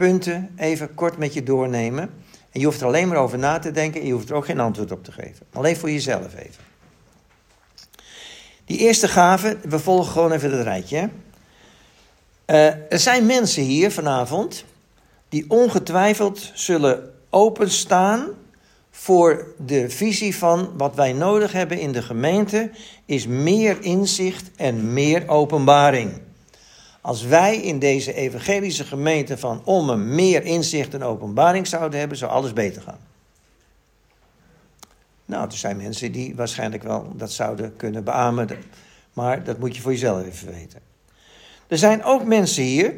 [0.00, 2.10] punten even kort met je doornemen.
[2.50, 4.44] En je hoeft er alleen maar over na te denken en je hoeft er ook
[4.44, 5.46] geen antwoord op te geven.
[5.52, 6.64] Alleen voor jezelf even.
[8.64, 11.08] Die eerste gave, we volgen gewoon even het rijtje.
[12.46, 14.64] Uh, er zijn mensen hier vanavond
[15.28, 18.28] die ongetwijfeld zullen openstaan
[18.90, 22.70] voor de visie van wat wij nodig hebben in de gemeente
[23.06, 26.20] is meer inzicht en meer openbaring.
[27.00, 32.30] Als wij in deze evangelische gemeente van Ommen meer inzicht en openbaring zouden hebben, zou
[32.30, 33.08] alles beter gaan.
[35.24, 38.48] Nou, er zijn mensen die waarschijnlijk wel dat zouden kunnen beamen,
[39.12, 40.80] maar dat moet je voor jezelf even weten.
[41.68, 42.94] Er zijn ook mensen hier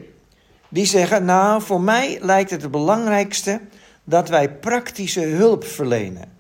[0.69, 3.61] die zeggen, nou, voor mij lijkt het het belangrijkste
[4.05, 6.33] dat wij praktische hulp verlenen,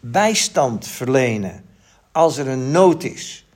[0.00, 1.64] bijstand verlenen,
[2.12, 3.46] als er een nood is.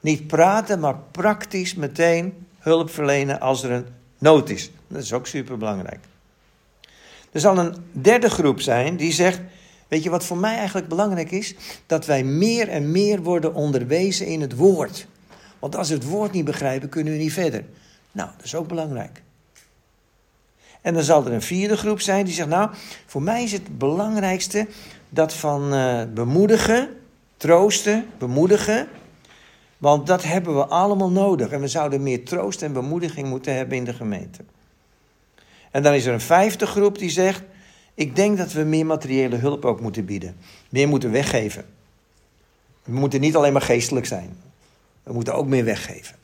[0.00, 3.86] Niet praten, maar praktisch meteen hulp verlenen als er een
[4.18, 4.70] nood is.
[4.88, 5.98] Dat is ook superbelangrijk.
[7.32, 9.40] Er zal een derde groep zijn die zegt:
[9.88, 11.54] Weet je wat voor mij eigenlijk belangrijk is?
[11.86, 15.06] Dat wij meer en meer worden onderwezen in het woord.
[15.58, 17.64] Want als we het woord niet begrijpen, kunnen we niet verder.
[18.12, 19.22] Nou, dat is ook belangrijk.
[20.80, 22.70] En dan zal er een vierde groep zijn die zegt: Nou,
[23.06, 24.66] voor mij is het belangrijkste
[25.08, 26.88] dat van uh, bemoedigen,
[27.36, 28.88] troosten, bemoedigen.
[29.78, 31.50] Want dat hebben we allemaal nodig.
[31.50, 34.44] En we zouden meer troost en bemoediging moeten hebben in de gemeente.
[35.70, 37.42] En dan is er een vijfde groep die zegt:
[37.94, 40.36] Ik denk dat we meer materiële hulp ook moeten bieden.
[40.68, 41.64] Meer moeten weggeven.
[42.82, 44.36] We moeten niet alleen maar geestelijk zijn.
[45.02, 46.16] We moeten ook meer weggeven.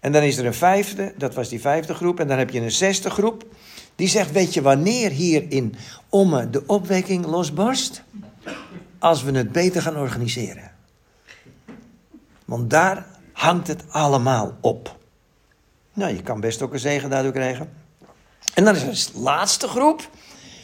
[0.00, 2.20] En dan is er een vijfde, dat was die vijfde groep.
[2.20, 3.44] En dan heb je een zesde groep.
[3.96, 5.74] Die zegt, weet je wanneer hier in
[6.08, 8.02] Omme de opwekking losbarst?
[8.98, 10.69] Als we het beter gaan organiseren.
[12.50, 14.96] Want daar hangt het allemaal op.
[15.92, 17.72] Nou, je kan best ook een zegen daardoor krijgen.
[18.54, 20.08] En dan is er een laatste groep.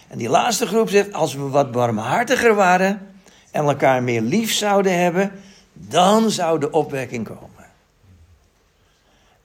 [0.09, 3.17] En die laatste groep zegt, als we wat barmhartiger waren
[3.51, 5.33] en elkaar meer lief zouden hebben,
[5.73, 7.67] dan zou de opwekking komen.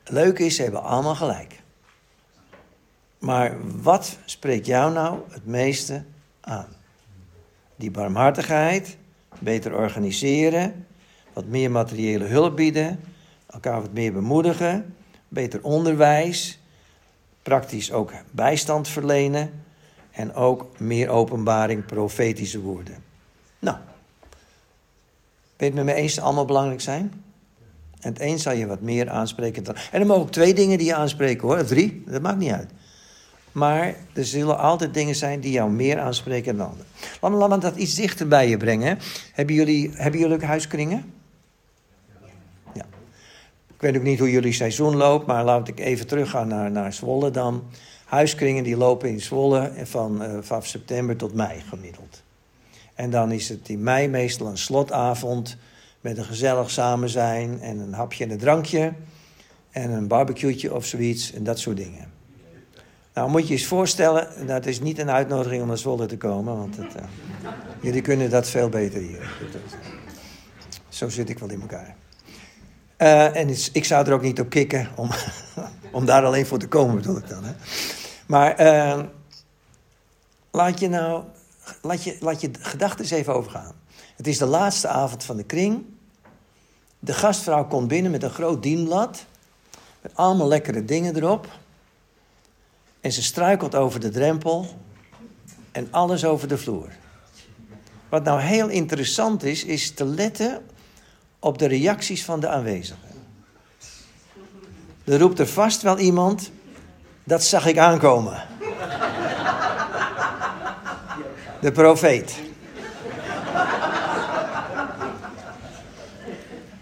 [0.03, 1.59] Leuk is, ze hebben allemaal gelijk.
[3.19, 6.03] Maar wat spreekt jou nou het meeste
[6.39, 6.67] aan?
[7.75, 8.97] Die barmhartigheid,
[9.39, 10.85] beter organiseren,
[11.33, 12.99] wat meer materiële hulp bieden,
[13.45, 14.95] elkaar wat meer bemoedigen,
[15.27, 16.59] beter onderwijs,
[17.41, 19.63] praktisch ook bijstand verlenen
[20.11, 23.03] en ook meer openbaring, profetische woorden.
[23.59, 23.77] Nou,
[25.57, 27.23] ben je het met me eens dat allemaal belangrijk zijn?
[27.99, 29.75] En het een zal je wat meer aanspreken dan.
[29.91, 32.69] En er mogen ook twee dingen die je aanspreken hoor, drie, dat maakt niet uit.
[33.51, 37.39] Maar er zullen altijd dingen zijn die jou meer aanspreken dan anderen.
[37.39, 38.99] Laat me, dat iets dichter bij je brengen.
[39.33, 41.13] Hebben jullie, hebben jullie huiskringen?
[43.81, 46.93] Ik weet ook niet hoe jullie seizoen loopt, maar laat ik even teruggaan naar, naar
[46.93, 47.63] Zwolle dan.
[48.05, 52.23] Huiskringen die lopen in Zwolle van, uh, van september tot mei gemiddeld.
[52.95, 55.57] En dan is het in mei meestal een slotavond
[56.01, 58.93] met een gezellig samen zijn en een hapje en een drankje
[59.71, 62.11] en een barbecueetje of zoiets en dat soort dingen.
[63.13, 66.17] Nou, moet je je eens voorstellen, dat is niet een uitnodiging om naar Zwolle te
[66.17, 67.01] komen, want het, uh,
[67.81, 69.35] jullie kunnen dat veel beter hier.
[70.89, 71.95] Zo zit ik wel in elkaar.
[73.01, 75.09] Uh, en ik zou er ook niet op kicken om,
[75.91, 77.43] om daar alleen voor te komen, bedoel ik dan.
[77.43, 77.53] Hè?
[78.27, 79.03] Maar uh,
[80.51, 81.23] laat je nou,
[81.81, 83.73] laat je, laat je gedachten eens even overgaan.
[84.15, 85.85] Het is de laatste avond van de kring.
[86.99, 89.25] De gastvrouw komt binnen met een groot dienblad.
[90.01, 91.47] Met allemaal lekkere dingen erop.
[92.99, 94.67] En ze struikelt over de drempel.
[95.71, 96.89] En alles over de vloer.
[98.09, 100.61] Wat nou heel interessant is, is te letten
[101.41, 103.09] op de reacties van de aanwezigen.
[105.03, 106.51] Er roept er vast wel iemand,
[107.23, 108.43] dat zag ik aankomen.
[111.61, 112.35] De profeet.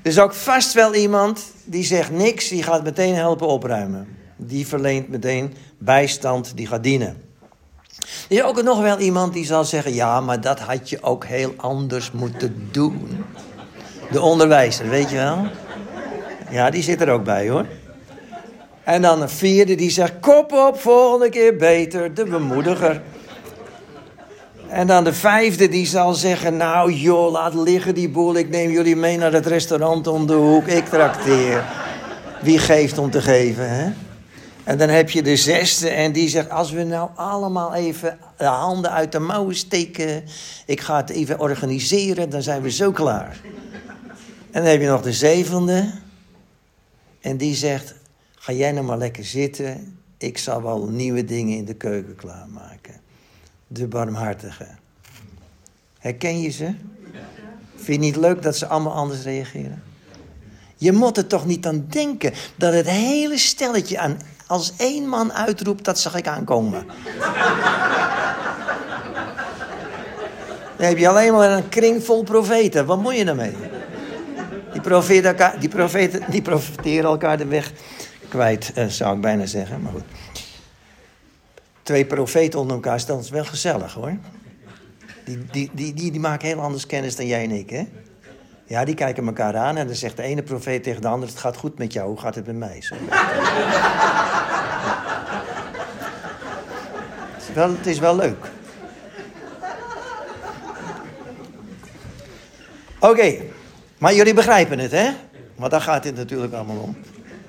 [0.01, 4.17] Er is ook vast wel iemand die zegt niks, die gaat meteen helpen opruimen.
[4.35, 7.23] Die verleent meteen bijstand, die gaat dienen.
[8.29, 11.25] Er is ook nog wel iemand die zal zeggen: ja, maar dat had je ook
[11.25, 13.18] heel anders moeten doen.
[14.11, 15.47] De onderwijzer, weet je wel?
[16.49, 17.65] Ja, die zit er ook bij hoor.
[18.83, 23.01] En dan een vierde die zegt: kop op, volgende keer beter, de bemoediger.
[24.67, 28.35] En dan de vijfde die zal zeggen: Nou joh, laat liggen die boel.
[28.35, 30.67] Ik neem jullie mee naar het restaurant om de hoek.
[30.67, 31.63] Ik trakteer.
[32.41, 33.91] Wie geeft om te geven, hè?
[34.63, 38.45] En dan heb je de zesde en die zegt: Als we nou allemaal even de
[38.45, 40.23] handen uit de mouwen steken.
[40.65, 43.37] Ik ga het even organiseren, dan zijn we zo klaar.
[44.51, 45.91] En dan heb je nog de zevende.
[47.21, 47.95] En die zegt:
[48.35, 49.97] Ga jij nou maar lekker zitten.
[50.17, 53.07] Ik zal wel nieuwe dingen in de keuken klaarmaken
[53.71, 54.67] de barmhartige.
[55.99, 56.73] Herken je ze?
[57.75, 59.83] Vind je niet leuk dat ze allemaal anders reageren?
[60.75, 65.33] Je moet er toch niet aan denken dat het hele stelletje aan, als één man
[65.33, 66.85] uitroept, dat zag ik aankomen.
[70.77, 72.85] Dan heb je alleen maar een kring vol profeten.
[72.85, 73.55] Wat moet je daarmee?
[74.81, 77.71] Die profeten, elkaar, die profeten, die profiteren elkaar de weg
[78.27, 79.81] kwijt, eh, zou ik bijna zeggen.
[79.81, 80.03] Maar goed
[81.89, 84.17] twee profeten onder elkaar staan, is wel gezellig hoor.
[85.25, 87.83] Die, die, die, die, die maken heel anders kennis dan jij en ik, hè?
[88.65, 91.41] Ja, die kijken elkaar aan en dan zegt de ene profeet tegen de andere: Het
[91.41, 92.83] gaat goed met jou, hoe gaat het met mij?
[97.35, 98.45] Het, is wel, het is wel leuk.
[102.99, 103.35] Oké,
[103.99, 105.11] maar jullie begrijpen het, hè?
[105.55, 106.97] Want daar gaat het natuurlijk allemaal om.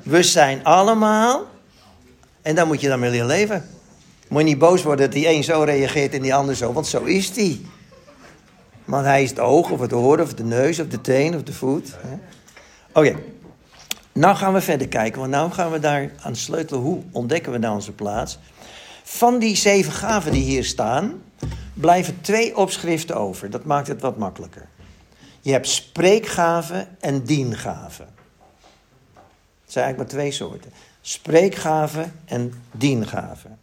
[0.02, 1.46] We zijn allemaal,
[2.42, 3.68] en daar moet je dan mee leren leven.
[4.28, 6.86] Moet je niet boos worden dat die een zo reageert en die ander zo, want
[6.86, 7.66] zo is die.
[8.84, 11.42] Want hij is het oog of het oor of de neus of de teen of
[11.42, 11.96] de voet.
[12.92, 13.16] Oké,
[14.12, 16.82] nou gaan we verder kijken, want nou gaan we daar aan sleutelen.
[16.82, 18.38] Hoe ontdekken we nou onze plaats?
[19.02, 21.22] Van die zeven gaven die hier staan,
[21.74, 23.50] blijven twee opschriften over.
[23.50, 24.68] Dat maakt het wat makkelijker.
[25.40, 28.08] Je hebt spreekgaven en diengaven.
[29.64, 30.72] Dat zijn eigenlijk maar twee soorten.
[31.00, 33.58] Spreekgaven en diengaven.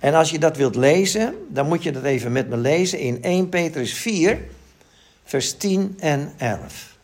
[0.00, 3.22] En als je dat wilt lezen, dan moet je dat even met me lezen in
[3.22, 4.40] 1 Petrus 4,
[5.24, 6.96] vers 10 en 11.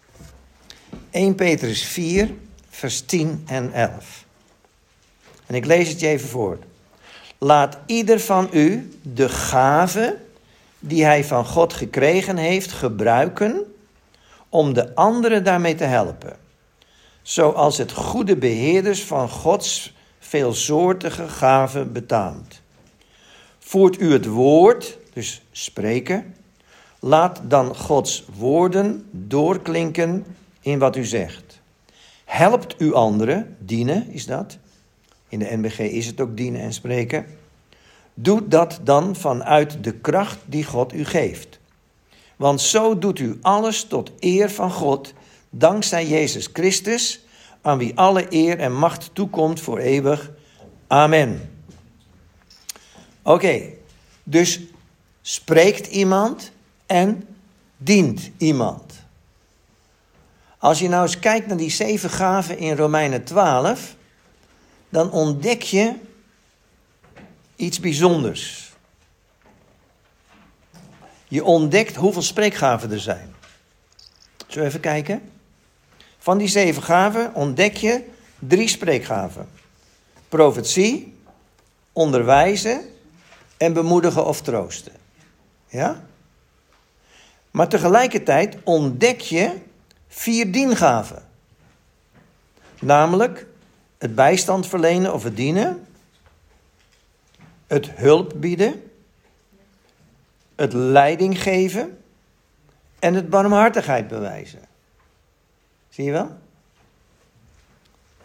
[1.10, 2.30] 1 Petrus 4,
[2.70, 4.24] vers 10 en 11.
[5.46, 6.58] En ik lees het je even voor.
[7.38, 10.18] Laat ieder van u de gave
[10.78, 13.71] die hij van God gekregen heeft gebruiken
[14.52, 16.36] om de anderen daarmee te helpen.
[17.22, 22.60] Zoals het goede beheerders van Gods veelsoortige gaven betaamt.
[23.58, 26.34] Voert u het woord, dus spreken,
[26.98, 30.24] laat dan Gods woorden doorklinken
[30.60, 31.60] in wat u zegt.
[32.24, 34.58] Helpt u anderen, dienen is dat.
[35.28, 37.26] In de NBG is het ook dienen en spreken.
[38.14, 41.60] Doe dat dan vanuit de kracht die God u geeft.
[42.42, 45.12] Want zo doet u alles tot eer van God,
[45.50, 47.24] dankzij Jezus Christus,
[47.60, 50.30] aan wie alle eer en macht toekomt voor eeuwig.
[50.86, 51.50] Amen.
[53.22, 53.62] Oké,
[54.22, 54.60] dus
[55.20, 56.52] spreekt iemand
[56.86, 57.28] en
[57.76, 58.92] dient iemand.
[60.58, 63.96] Als je nou eens kijkt naar die zeven gaven in Romeinen 12,
[64.88, 65.94] dan ontdek je
[67.56, 68.61] iets bijzonders.
[71.32, 73.34] Je ontdekt hoeveel spreekgaven er zijn.
[74.46, 75.30] Zullen we even kijken?
[76.18, 78.04] Van die zeven gaven ontdek je
[78.38, 79.48] drie spreekgaven:
[80.28, 81.16] profetie,
[81.92, 82.84] onderwijzen
[83.56, 84.92] en bemoedigen of troosten.
[85.68, 86.04] Ja?
[87.50, 89.58] Maar tegelijkertijd ontdek je
[90.08, 91.28] vier diengaven.
[92.80, 93.46] Namelijk
[93.98, 95.86] het bijstand verlenen of het dienen,
[97.66, 98.91] het hulp bieden,
[100.56, 101.98] het leiding geven
[102.98, 104.60] en het barmhartigheid bewijzen.
[105.88, 106.30] Zie je wel?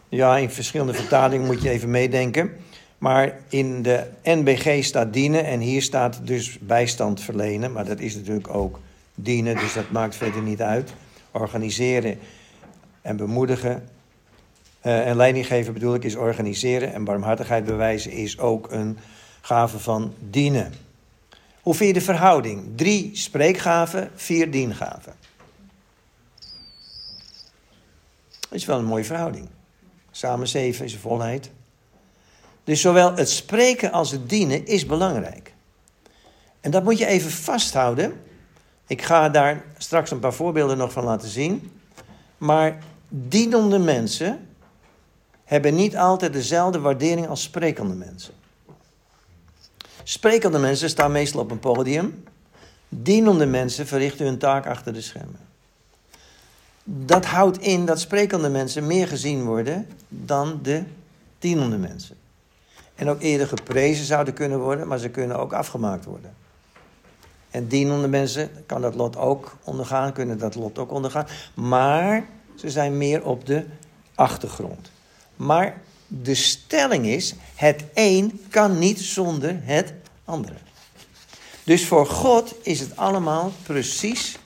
[0.09, 2.51] Ja, in verschillende vertalingen moet je even meedenken.
[2.97, 7.71] Maar in de NBG staat dienen en hier staat dus bijstand verlenen.
[7.71, 8.79] Maar dat is natuurlijk ook
[9.15, 10.93] dienen, dus dat maakt verder niet uit.
[11.31, 12.19] Organiseren
[13.01, 13.89] en bemoedigen.
[14.83, 16.93] Uh, en leiding geven bedoel ik is organiseren.
[16.93, 18.97] En barmhartigheid bewijzen is ook een
[19.41, 20.73] gave van dienen.
[21.67, 22.63] Hoe vind je de verhouding?
[22.75, 25.13] Drie spreekgaven, vier diengaven.
[28.39, 29.47] Dat is wel een mooie verhouding.
[30.11, 31.51] Samen zeven is een volheid.
[32.63, 35.53] Dus zowel het spreken als het dienen is belangrijk.
[36.61, 38.21] En dat moet je even vasthouden.
[38.85, 41.71] Ik ga daar straks een paar voorbeelden nog van laten zien.
[42.37, 42.77] Maar
[43.09, 44.47] dienende mensen
[45.43, 48.33] hebben niet altijd dezelfde waardering als sprekende mensen.
[50.09, 52.23] Sprekende mensen staan meestal op een podium.
[52.89, 55.39] Dienende mensen verrichten hun taak achter de schermen.
[56.83, 60.83] Dat houdt in dat sprekende mensen meer gezien worden dan de
[61.39, 62.15] dienende mensen.
[62.95, 66.33] En ook eerder geprezen zouden kunnen worden, maar ze kunnen ook afgemaakt worden.
[67.49, 71.27] En dienende mensen kan dat lot ook ondergaan, kunnen dat lot ook ondergaan.
[71.53, 73.65] Maar ze zijn meer op de
[74.15, 74.91] achtergrond.
[75.35, 79.93] Maar de stelling is: het een kan niet zonder het
[80.25, 80.57] andere.
[81.63, 84.37] Dus voor God is het allemaal precies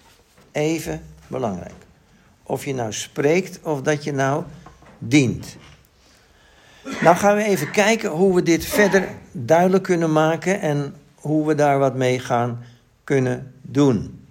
[0.51, 1.73] even belangrijk.
[2.43, 4.43] Of je nou spreekt of dat je nou
[4.97, 5.55] dient.
[7.01, 11.55] Nou gaan we even kijken hoe we dit verder duidelijk kunnen maken en hoe we
[11.55, 12.63] daar wat mee gaan
[13.03, 14.25] kunnen doen.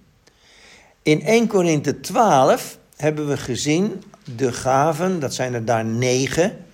[1.01, 4.03] In 1 Korinthe 12 hebben we gezien
[4.35, 6.65] de gaven, dat zijn er daar negen.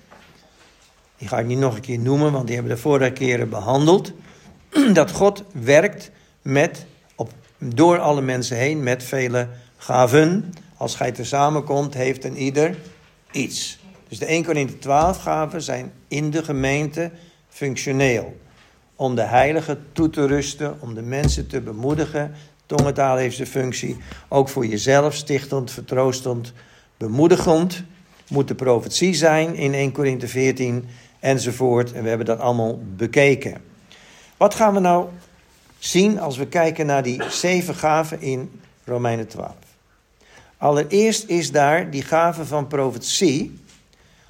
[1.17, 3.49] Die ga ik niet nog een keer noemen, want die hebben we de vorige keren
[3.49, 4.11] behandeld.
[4.93, 6.11] Dat God werkt
[6.41, 9.47] met, op, door alle mensen heen met vele
[9.77, 10.53] gaven.
[10.77, 12.77] Als gij te samenkomt, heeft een ieder
[13.31, 13.79] iets.
[14.07, 17.11] Dus de 1 Korinthe 12 gaven zijn in de gemeente
[17.49, 18.37] functioneel.
[18.95, 22.33] Om de heiligen toe te rusten, om de mensen te bemoedigen.
[22.65, 23.97] Tongentaal heeft zijn functie.
[24.27, 26.53] Ook voor jezelf, stichtend, vertroostend,
[26.97, 27.83] bemoedigend.
[28.29, 30.85] Moet de profetie zijn in 1 Korinthe 14
[31.27, 31.93] enzovoort.
[31.93, 33.61] En we hebben dat allemaal bekeken.
[34.37, 35.09] Wat gaan we nou
[35.79, 39.53] zien als we kijken naar die zeven gaven in Romeinen 12?
[40.57, 43.59] Allereerst is daar die gave van profetie.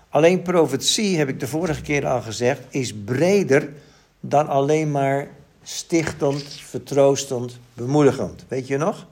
[0.09, 3.73] Alleen profetie, heb ik de vorige keer al gezegd, is breder
[4.19, 5.27] dan alleen maar
[5.63, 8.45] stichtend, vertroostend, bemoedigend.
[8.47, 9.07] Weet je nog?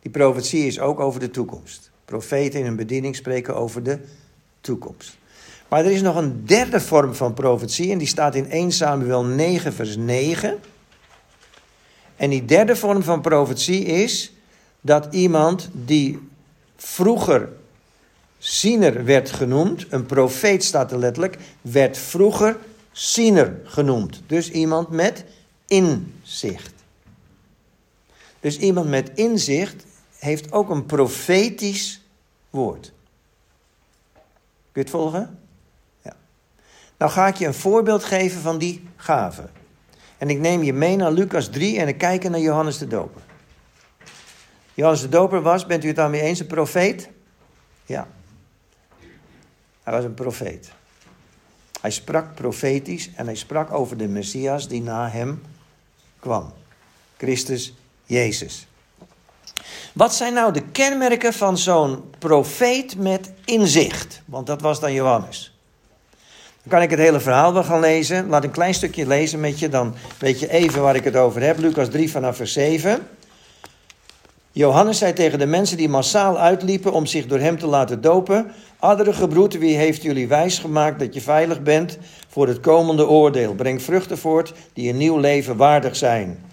[0.00, 1.90] Die profetie is ook over de toekomst.
[2.04, 3.98] Profeten in hun bediening spreken over de
[4.60, 5.16] toekomst.
[5.74, 9.24] Maar er is nog een derde vorm van profetie en die staat in 1 Samuel
[9.24, 10.58] 9, vers 9.
[12.16, 14.32] En die derde vorm van profetie is
[14.80, 16.28] dat iemand die
[16.76, 17.48] vroeger
[18.38, 22.56] ziener werd genoemd, een profeet staat er letterlijk, werd vroeger
[22.92, 24.22] ziener genoemd.
[24.26, 25.24] Dus iemand met
[25.66, 26.74] inzicht.
[28.40, 29.84] Dus iemand met inzicht
[30.18, 32.00] heeft ook een profetisch
[32.50, 32.92] woord.
[34.12, 34.22] Kun
[34.72, 35.42] je het volgen?
[37.04, 39.48] Nou ga ik je een voorbeeld geven van die gave.
[40.18, 43.22] En ik neem je mee naar Lucas 3 en ik kijk naar Johannes de Doper.
[44.74, 47.08] Johannes de Doper was, bent u het daarmee eens, een profeet?
[47.86, 48.06] Ja.
[49.82, 50.72] Hij was een profeet.
[51.80, 55.42] Hij sprak profetisch en hij sprak over de Messias die na hem
[56.18, 56.52] kwam.
[57.16, 57.74] Christus
[58.04, 58.66] Jezus.
[59.92, 64.22] Wat zijn nou de kenmerken van zo'n profeet met inzicht?
[64.24, 65.53] Want dat was dan Johannes.
[66.64, 68.28] Dan kan ik het hele verhaal wel gaan lezen.
[68.28, 71.42] Laat een klein stukje lezen met je, dan weet je even waar ik het over
[71.42, 71.58] heb.
[71.58, 73.06] Lucas 3 vanaf vers 7.
[74.52, 78.52] Johannes zei tegen de mensen die massaal uitliepen om zich door hem te laten dopen:
[78.78, 81.98] Adere gebroed, wie heeft jullie wijs gemaakt dat je veilig bent
[82.28, 83.54] voor het komende oordeel?
[83.54, 86.44] Breng vruchten voort die een nieuw leven waardig zijn.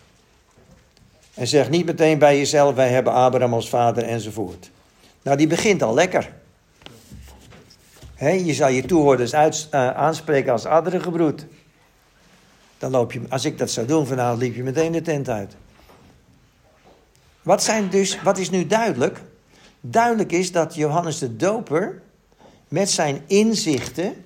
[1.33, 4.69] En zeg niet meteen bij jezelf: wij hebben Abraham als vader enzovoort.
[5.21, 6.40] Nou, die begint al lekker.
[8.29, 11.45] Je zal je toehoorders uh, aanspreken als gebroed.
[12.77, 15.55] Dan loop je, als ik dat zou doen vanavond, liep je meteen de tent uit.
[17.41, 19.21] Wat, zijn dus, wat is nu duidelijk?
[19.79, 22.01] Duidelijk is dat Johannes de Doper
[22.67, 24.25] met zijn inzichten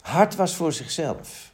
[0.00, 1.52] hard was voor zichzelf.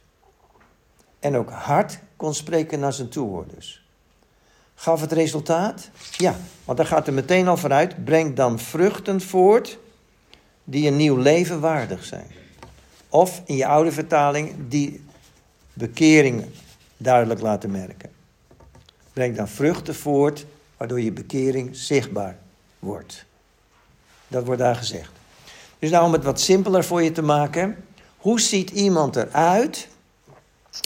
[1.19, 3.85] En ook hard kon spreken naar zijn toehoorders.
[4.75, 5.89] Gaf het resultaat?
[6.17, 8.03] Ja, want dan gaat er meteen al vooruit.
[8.03, 9.77] Breng dan vruchten voort
[10.71, 12.27] die een nieuw leven waardig zijn.
[13.09, 15.03] Of in je oude vertaling die
[15.73, 16.45] bekering
[16.97, 18.09] duidelijk laten merken.
[19.13, 20.45] Breng dan vruchten voort,
[20.77, 22.37] waardoor je bekering zichtbaar
[22.79, 23.25] wordt.
[24.27, 25.11] Dat wordt daar gezegd.
[25.79, 27.83] Dus nou om het wat simpeler voor je te maken.
[28.17, 29.87] Hoe ziet iemand eruit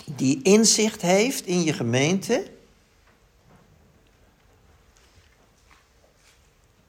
[0.05, 2.45] die inzicht heeft in je gemeente?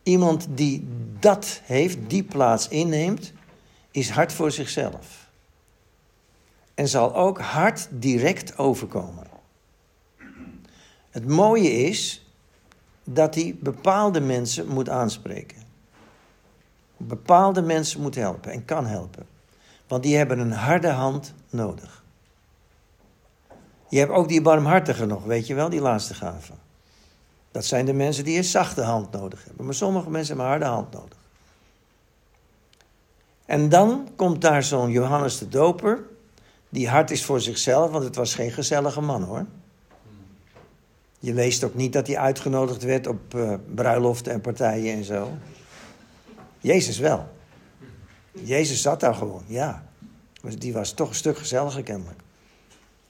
[0.06, 0.86] Iemand die
[1.20, 3.32] dat heeft, die plaats inneemt,
[3.90, 5.28] is hard voor zichzelf.
[6.74, 9.26] En zal ook hard direct overkomen.
[11.10, 12.26] Het mooie is
[13.04, 15.62] dat hij bepaalde mensen moet aanspreken.
[16.96, 19.26] Bepaalde mensen moet helpen en kan helpen.
[19.88, 22.04] Want die hebben een harde hand nodig.
[23.88, 26.52] Je hebt ook die barmhartige nog, weet je wel, die laatste gave.
[27.56, 29.64] Dat zijn de mensen die een zachte hand nodig hebben.
[29.64, 31.18] Maar sommige mensen hebben een harde hand nodig.
[33.46, 36.02] En dan komt daar zo'n Johannes de Doper,
[36.68, 39.46] die hard is voor zichzelf, want het was geen gezellige man hoor.
[41.18, 45.30] Je leest ook niet dat hij uitgenodigd werd op uh, bruiloften en partijen en zo.
[46.58, 47.28] Jezus wel.
[48.32, 49.86] Jezus zat daar gewoon, ja.
[50.58, 52.20] Die was toch een stuk gezelliger kennelijk.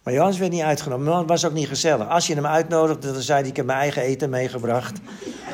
[0.06, 1.08] Maar Johannes werd niet uitgenodigd.
[1.08, 2.08] Maar het was ook niet gezellig.
[2.08, 4.98] Als je hem uitnodigde, dan zei hij: Ik heb mijn eigen eten meegebracht.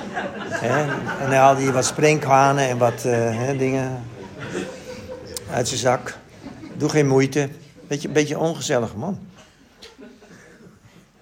[0.61, 0.89] en
[1.21, 4.03] dan haalde hij wat sprinkhanen en wat uh, dingen
[5.51, 6.19] uit zijn zak.
[6.77, 7.49] Doe geen moeite.
[7.89, 9.19] Beetje, beetje ongezellig man.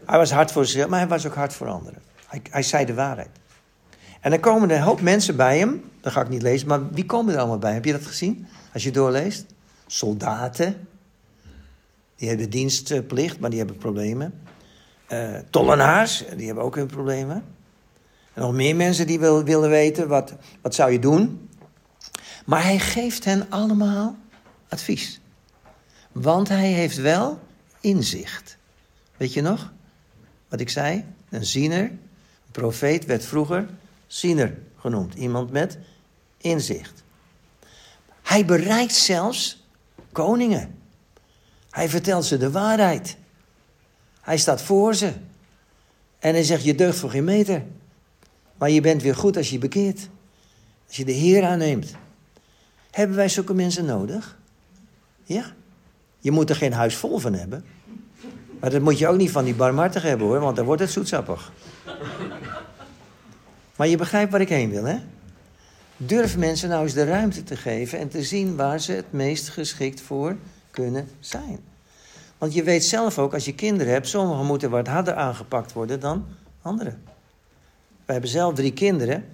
[0.05, 2.03] Hij was hard voor zichzelf, maar hij was ook hard voor anderen.
[2.26, 3.31] Hij, hij zei de waarheid.
[4.20, 5.91] En dan komen er een hoop mensen bij hem.
[6.01, 7.72] Dat ga ik niet lezen, maar wie komen er allemaal bij?
[7.72, 8.47] Heb je dat gezien?
[8.72, 9.45] Als je doorleest.
[9.87, 10.89] Soldaten.
[12.20, 14.40] Die hebben dienstplicht, maar die hebben problemen.
[15.12, 17.44] Uh, tollenaars, die hebben ook hun problemen.
[18.32, 21.48] En nog meer mensen die wil, willen weten, wat, wat zou je doen?
[22.46, 24.16] Maar hij geeft hen allemaal
[24.68, 25.20] advies.
[26.12, 27.38] Want hij heeft wel
[27.80, 28.56] inzicht.
[29.16, 29.72] Weet je nog?
[30.48, 31.04] Wat ik zei?
[31.28, 32.00] Een ziener, een
[32.50, 33.68] profeet werd vroeger
[34.06, 35.14] ziener genoemd.
[35.14, 35.78] Iemand met
[36.36, 37.04] inzicht.
[38.22, 39.66] Hij bereikt zelfs
[40.12, 40.78] koningen.
[41.70, 43.16] Hij vertelt ze de waarheid.
[44.20, 45.12] Hij staat voor ze.
[46.18, 47.62] En hij zegt, je deugt voor geen meter.
[48.58, 50.08] Maar je bent weer goed als je bekeert.
[50.86, 51.94] Als je de Heer aanneemt.
[52.90, 54.38] Hebben wij zulke mensen nodig?
[55.24, 55.52] Ja.
[56.18, 57.64] Je moet er geen huis vol van hebben.
[58.60, 60.90] Maar dat moet je ook niet van die barmhartig hebben hoor, want dan wordt het
[60.90, 61.52] zoetsappig.
[63.76, 64.98] Maar je begrijpt waar ik heen wil, hè?
[65.96, 69.48] Durf mensen nou eens de ruimte te geven en te zien waar ze het meest
[69.48, 70.36] geschikt voor
[70.70, 71.58] kunnen zijn.
[72.38, 76.00] Want je weet zelf ook, als je kinderen hebt, sommigen moeten wat harder aangepakt worden
[76.00, 76.26] dan
[76.62, 77.02] anderen.
[78.04, 79.24] Wij hebben zelf drie kinderen.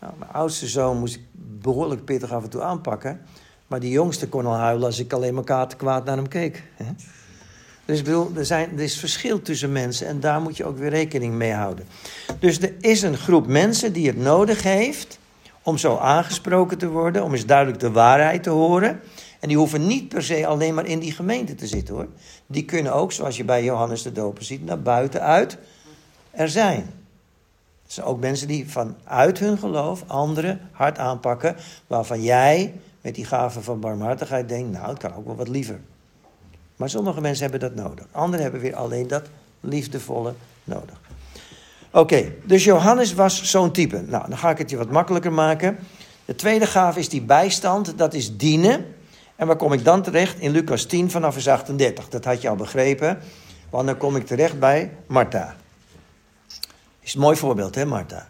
[0.00, 1.22] Nou, mijn oudste zoon moest ik
[1.60, 3.20] behoorlijk pittig af en toe aanpakken.
[3.66, 6.62] Maar die jongste kon al huilen als ik alleen maar te kwaad naar hem keek.
[7.84, 10.78] Dus ik bedoel, er, zijn, er is verschil tussen mensen en daar moet je ook
[10.78, 11.86] weer rekening mee houden.
[12.38, 15.18] Dus er is een groep mensen die het nodig heeft
[15.62, 19.00] om zo aangesproken te worden, om eens duidelijk de waarheid te horen.
[19.40, 22.08] En die hoeven niet per se alleen maar in die gemeente te zitten hoor.
[22.46, 25.58] Die kunnen ook, zoals je bij Johannes de Doper ziet, naar buiten uit
[26.30, 26.80] er zijn.
[27.86, 33.24] Er zijn ook mensen die vanuit hun geloof anderen hard aanpakken, waarvan jij met die
[33.24, 35.80] gave van barmhartigheid denkt, nou het kan ook wel wat liever.
[36.76, 38.06] Maar sommige mensen hebben dat nodig.
[38.10, 39.22] Anderen hebben weer alleen dat
[39.60, 40.34] liefdevolle
[40.64, 41.00] nodig.
[41.92, 44.02] Oké, dus Johannes was zo'n type.
[44.06, 45.78] Nou, dan ga ik het je wat makkelijker maken.
[46.24, 48.94] De tweede gave is die bijstand, dat is dienen.
[49.40, 50.38] En waar kom ik dan terecht?
[50.38, 52.08] In Lucas 10 vanaf vers 38.
[52.08, 53.18] Dat had je al begrepen.
[53.70, 55.56] Want dan kom ik terecht bij Martha.
[57.00, 58.28] Is een mooi voorbeeld, hè, Martha?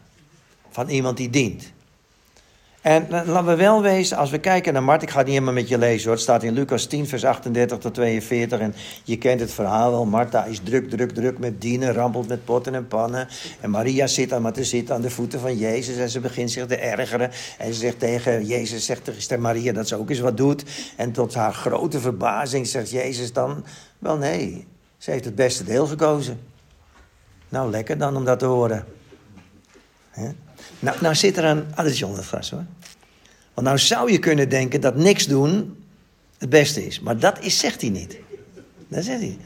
[0.71, 1.73] Van iemand die dient.
[2.81, 5.55] En laten we wel wezen, als we kijken naar Martha, ik ga het niet helemaal
[5.55, 6.13] met je lezen hoor.
[6.13, 8.61] Het staat in Lucas 10, vers 38 tot 42.
[8.61, 8.75] En
[9.05, 10.05] je kent het verhaal wel.
[10.05, 13.29] Martha is druk, druk, druk met dienen, rampelt met potten en pannen.
[13.61, 15.97] En Maria zit aan maar te zitten aan de voeten van Jezus.
[15.97, 17.31] En ze begint zich te ergeren.
[17.59, 20.65] En ze zegt tegen Jezus, zegt tegen Maria dat ze ook eens wat doet.
[20.97, 23.65] En tot haar grote verbazing zegt Jezus dan,
[23.99, 24.67] wel nee,
[24.99, 26.41] ze heeft het beste deel gekozen.
[27.49, 28.85] Nou, lekker dan om dat te horen.
[30.81, 32.65] Nou, nou zit er een addertje onder het gras hoor.
[33.55, 35.85] Want nou zou je kunnen denken dat niks doen
[36.39, 37.01] het beste is.
[37.01, 38.19] Maar dat is, zegt hij niet.
[38.89, 39.39] Dat zegt hij.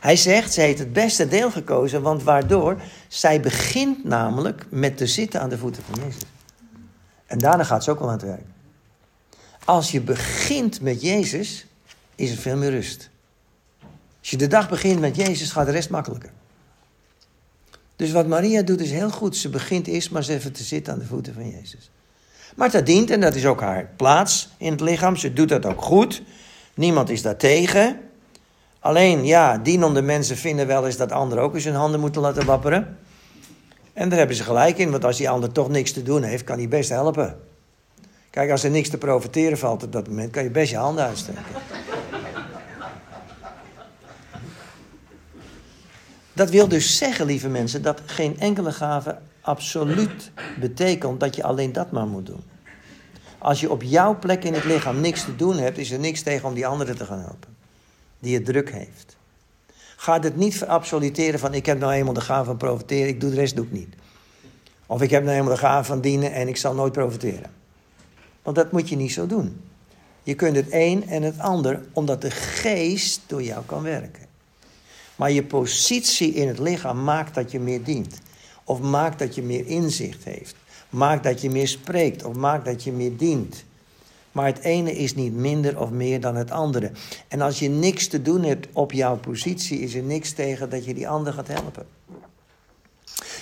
[0.00, 2.80] Hij zegt, ze heeft het beste deel gekozen, want waardoor?
[3.08, 6.22] Zij begint namelijk met te zitten aan de voeten van Jezus.
[7.26, 8.44] En daarna gaat ze ook wel aan het werk.
[9.64, 11.66] Als je begint met Jezus,
[12.14, 13.10] is er veel meer rust.
[14.20, 16.30] Als je de dag begint met Jezus, gaat de rest makkelijker.
[17.98, 19.36] Dus wat Maria doet is heel goed.
[19.36, 21.90] Ze begint eerst maar eens even te zitten aan de voeten van Jezus.
[22.56, 25.16] Martha dient, en dat is ook haar plaats in het lichaam.
[25.16, 26.22] Ze doet dat ook goed.
[26.74, 28.00] Niemand is daar tegen.
[28.80, 32.46] Alleen, ja, dienende mensen vinden wel eens dat anderen ook eens hun handen moeten laten
[32.46, 32.98] wapperen.
[33.92, 36.44] En daar hebben ze gelijk in, want als die ander toch niks te doen heeft,
[36.44, 37.36] kan hij best helpen.
[38.30, 41.04] Kijk, als er niks te profiteren valt op dat moment, kan je best je handen
[41.04, 41.42] uitsteken.
[46.38, 50.30] Dat wil dus zeggen, lieve mensen, dat geen enkele gave absoluut
[50.60, 52.42] betekent dat je alleen dat maar moet doen.
[53.38, 56.22] Als je op jouw plek in het lichaam niks te doen hebt, is er niks
[56.22, 57.56] tegen om die andere te gaan helpen.
[58.18, 59.16] Die het druk heeft.
[59.96, 63.30] Ga het niet verabsoluteren van ik heb nou eenmaal de gave van profiteren, ik doe
[63.30, 63.94] de rest doe ik niet.
[64.86, 67.50] Of ik heb nou eenmaal de gave van dienen en ik zal nooit profiteren.
[68.42, 69.60] Want dat moet je niet zo doen.
[70.22, 74.27] Je kunt het een en het ander, omdat de geest door jou kan werken.
[75.18, 78.20] Maar je positie in het lichaam maakt dat je meer dient.
[78.64, 80.54] Of maakt dat je meer inzicht heeft.
[80.90, 82.24] Maakt dat je meer spreekt.
[82.24, 83.64] Of maakt dat je meer dient.
[84.32, 86.90] Maar het ene is niet minder of meer dan het andere.
[87.28, 90.84] En als je niks te doen hebt op jouw positie, is er niks tegen dat
[90.84, 91.86] je die ander gaat helpen.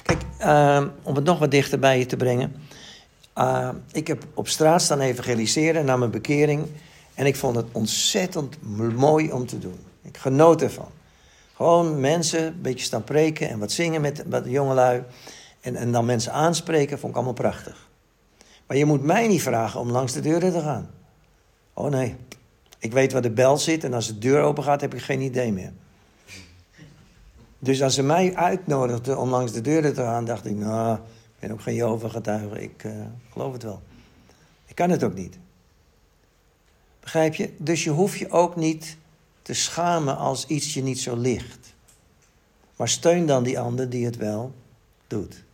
[0.03, 2.55] Kijk, uh, om het nog wat dichter bij je te brengen.
[3.39, 6.67] Uh, ik heb op straat staan evangeliseren na mijn bekering.
[7.15, 8.57] En ik vond het ontzettend
[8.97, 9.79] mooi om te doen.
[10.03, 10.96] Ik genoot ervan.
[11.57, 15.05] Gewoon mensen een beetje staan preken en wat zingen met, met de jongelui.
[15.61, 17.89] En, en dan mensen aanspreken, vond ik allemaal prachtig.
[18.67, 20.91] Maar je moet mij niet vragen om langs de deuren te gaan.
[21.73, 22.17] Oh nee,
[22.79, 25.21] ik weet waar de bel zit en als de deur open gaat heb ik geen
[25.21, 25.73] idee meer.
[27.59, 31.01] Dus als ze mij uitnodigden om langs de deuren te gaan, dacht ik, nou, ik
[31.39, 32.93] ben ook geen Jehovah-getuige, ik uh,
[33.33, 33.83] geloof het wel.
[34.67, 35.39] Ik kan het ook niet.
[37.01, 37.51] Begrijp je?
[37.59, 38.97] Dus je hoeft je ook niet
[39.47, 41.75] te schamen als iets je niet zo ligt.
[42.77, 44.55] Maar steun dan die ander die het wel
[45.07, 45.45] doet.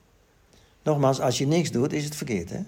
[0.82, 2.56] Nogmaals, als je niks doet, is het verkeerd, hè?
[2.56, 2.66] En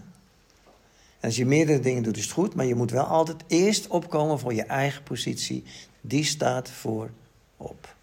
[1.21, 4.39] als je meerdere dingen doet, is het goed, maar je moet wel altijd eerst opkomen
[4.39, 5.65] voor je eigen positie.
[6.01, 7.95] Die staat voorop.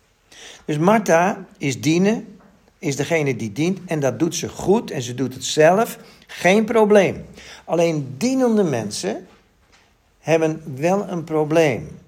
[0.65, 2.39] Dus Martha is dienen,
[2.79, 5.97] is degene die dient en dat doet ze goed en ze doet het zelf,
[6.27, 7.25] geen probleem.
[7.65, 9.27] Alleen dienende mensen
[10.19, 11.99] hebben wel een probleem.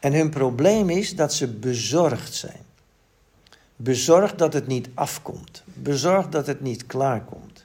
[0.00, 2.62] En hun probleem is dat ze bezorgd zijn.
[3.76, 5.62] Bezorgd dat het niet afkomt.
[5.64, 7.64] Bezorgd dat het niet klaarkomt.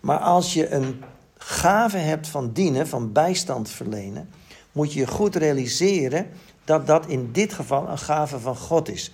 [0.00, 1.02] Maar als je een
[1.38, 4.30] gave hebt van dienen, van bijstand verlenen,
[4.72, 6.30] moet je goed realiseren
[6.64, 9.12] dat dat in dit geval een gave van God is.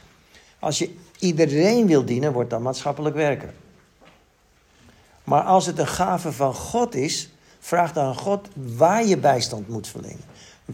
[0.58, 3.54] Als je iedereen wil dienen, wordt dat maatschappelijk werken.
[5.24, 9.88] Maar als het een gave van God is, vraag dan God waar je bijstand moet
[9.88, 10.24] verlenen.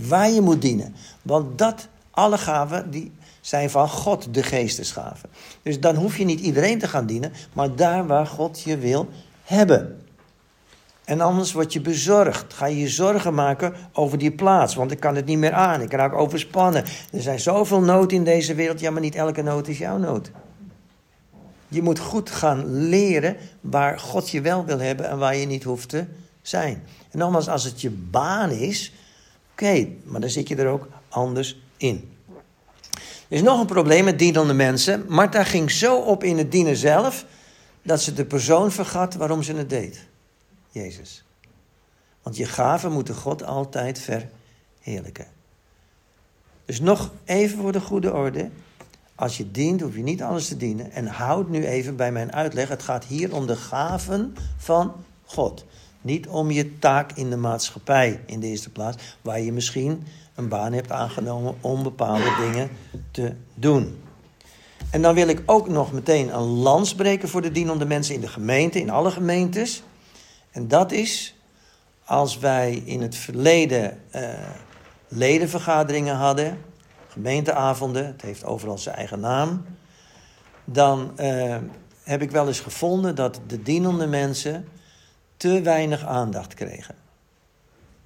[0.01, 0.95] Waar je moet dienen.
[1.23, 5.29] Want dat, alle gaven, die zijn van God, de geestesgaven.
[5.63, 9.09] Dus dan hoef je niet iedereen te gaan dienen, maar daar waar God je wil
[9.43, 10.05] hebben.
[11.05, 12.55] En anders word je bezorgd.
[12.55, 14.75] Ga je je zorgen maken over die plaats.
[14.75, 15.81] Want ik kan het niet meer aan.
[15.81, 16.85] Ik raak overspannen.
[17.13, 18.81] Er zijn zoveel nood in deze wereld.
[18.81, 20.31] Ja, maar niet elke nood is jouw nood.
[21.69, 25.65] Je moet goed gaan leren waar God je wel wil hebben en waar je niet
[25.65, 26.05] hoeft te
[26.43, 26.83] zijn.
[27.11, 28.93] En nogmaals, als het je baan is,
[29.55, 32.13] oké, maar dan zit je er ook anders in.
[33.29, 35.05] Er is nog een probleem met dienende mensen.
[35.09, 37.27] Martha ging zo op in het dienen zelf,
[37.83, 40.07] dat ze de persoon vergat waarom ze het deed.
[40.71, 41.25] Jezus.
[42.23, 45.27] Want je gaven moeten God altijd verheerlijken.
[46.65, 48.51] Dus nog even voor de goede orde.
[49.15, 50.91] Als je dient, hoef je niet alles te dienen.
[50.91, 52.69] En houd nu even bij mijn uitleg.
[52.69, 54.93] Het gaat hier om de gaven van
[55.25, 55.65] God.
[56.05, 59.17] Niet om je taak in de maatschappij in de eerste plaats.
[59.23, 62.71] Waar je misschien een baan hebt aangenomen om bepaalde dingen
[63.11, 64.03] te doen.
[64.91, 68.21] En dan wil ik ook nog meteen een lans breken voor de dienende mensen in
[68.21, 69.83] de gemeente, in alle gemeentes.
[70.51, 71.35] En dat is
[72.05, 74.29] als wij in het verleden uh,
[75.09, 76.59] ledenvergaderingen hadden,
[77.09, 79.65] gemeenteavonden, het heeft overal zijn eigen naam,
[80.65, 81.57] dan uh,
[82.03, 84.69] heb ik wel eens gevonden dat de dienende mensen
[85.45, 86.95] te weinig aandacht kregen.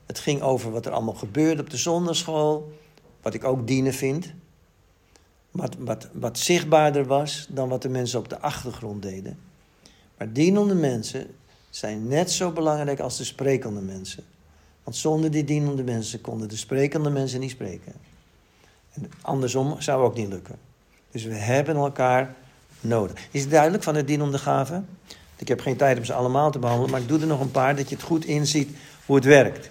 [0.06, 2.72] Het ging over wat er allemaal gebeurde op de zonderschool,
[3.22, 4.32] wat ik ook dienen vind.
[5.50, 9.38] Wat, wat, wat zichtbaarder was dan wat de mensen op de achtergrond deden.
[10.16, 11.26] Maar dienende mensen
[11.70, 14.24] zijn net zo belangrijk als de sprekende mensen.
[14.84, 17.92] Want zonder die dienende mensen konden de sprekende mensen niet spreken.
[18.92, 20.58] En andersom zou ook niet lukken.
[21.10, 22.34] Dus we hebben elkaar
[22.80, 23.28] nodig.
[23.30, 24.88] Is het duidelijk van de dienende gaven?
[25.38, 27.50] Ik heb geen tijd om ze allemaal te behandelen, maar ik doe er nog een
[27.50, 28.76] paar dat je het goed inziet
[29.06, 29.70] hoe het werkt.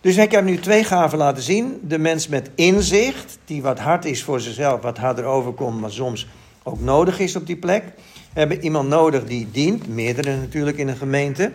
[0.00, 1.80] Dus ik heb nu twee gaven laten zien.
[1.82, 6.26] De mens met inzicht, die wat hard is voor zichzelf, wat harder overkomt, maar soms
[6.62, 7.84] ook nodig is op die plek.
[8.32, 11.52] We hebben iemand nodig die dient, meerdere natuurlijk in een gemeente.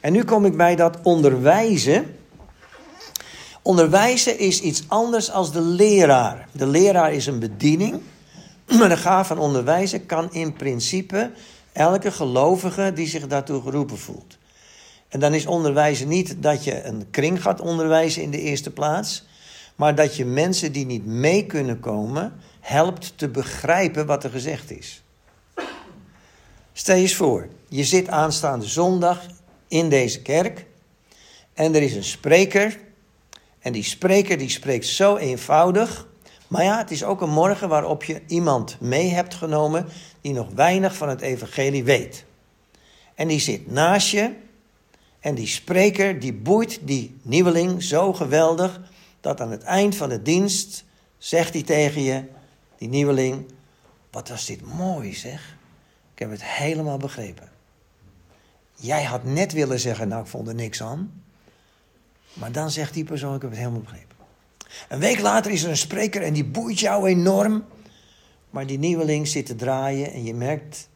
[0.00, 2.16] En nu kom ik bij dat onderwijzen.
[3.62, 6.48] Onderwijzen is iets anders als de leraar.
[6.52, 8.00] De leraar is een bediening,
[8.78, 11.30] maar de gaaf van onderwijzen kan in principe
[11.72, 14.38] elke gelovige die zich daartoe geroepen voelt.
[15.08, 19.24] En dan is onderwijzen niet dat je een kring gaat onderwijzen in de eerste plaats,
[19.76, 24.70] maar dat je mensen die niet mee kunnen komen helpt te begrijpen wat er gezegd
[24.70, 25.02] is.
[26.72, 29.26] Stel je eens voor, je zit aanstaande zondag
[29.68, 30.66] in deze kerk
[31.54, 32.78] en er is een spreker.
[33.58, 36.08] En die spreker die spreekt zo eenvoudig.
[36.48, 39.88] Maar ja, het is ook een morgen waarop je iemand mee hebt genomen
[40.20, 42.24] die nog weinig van het evangelie weet.
[43.14, 44.34] En die zit naast je
[45.20, 48.80] en die spreker die boeit die nieuweling zo geweldig
[49.20, 50.84] dat aan het eind van de dienst
[51.18, 52.24] zegt hij tegen je,
[52.78, 53.44] die nieuweling,
[54.10, 55.56] wat was dit mooi zeg.
[56.12, 57.50] Ik heb het helemaal begrepen.
[58.74, 61.22] Jij had net willen zeggen, nou ik vond er niks aan.
[62.32, 64.16] Maar dan zegt die persoon, ik heb het helemaal begrepen.
[64.88, 67.64] Een week later is er een spreker en die boeit jou enorm.
[68.50, 70.88] Maar die nieuweling zit te draaien en je merkt,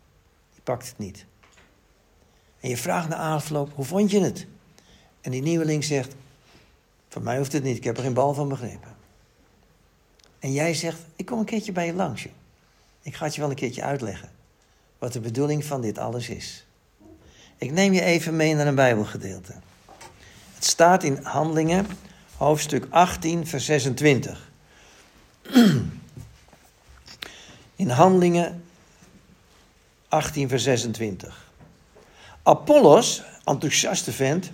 [0.53, 1.27] die pakt het niet.
[2.61, 4.47] En je vraagt na afloop, hoe vond je het?
[5.21, 6.15] En die nieuweling zegt,
[7.09, 8.97] van mij hoeft het niet, ik heb er geen bal van begrepen.
[10.39, 12.23] En jij zegt, ik kom een keertje bij je langs.
[12.23, 12.33] Joh.
[13.03, 14.31] Ik ga het je wel een keertje uitleggen
[15.05, 16.67] wat de bedoeling van dit alles is.
[17.59, 19.55] Ik neem je even mee naar een Bijbelgedeelte.
[20.55, 21.87] Het staat in Handelingen,
[22.37, 24.51] hoofdstuk 18, vers 26.
[27.85, 28.64] In Handelingen
[30.09, 31.51] 18, vers 26.
[32.43, 34.51] Apollos, enthousiaste vent,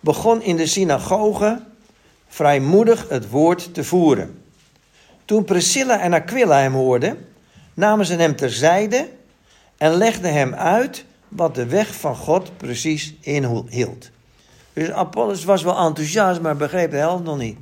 [0.00, 1.62] begon in de synagoge
[2.28, 4.42] vrijmoedig het woord te voeren.
[5.24, 7.28] Toen Priscilla en Aquila hem hoorden,
[7.74, 9.08] namen ze hem terzijde
[9.76, 14.10] en legden hem uit wat de weg van God precies inhield.
[14.72, 17.58] Dus Apollos was wel enthousiast, maar begreep de helft nog niet.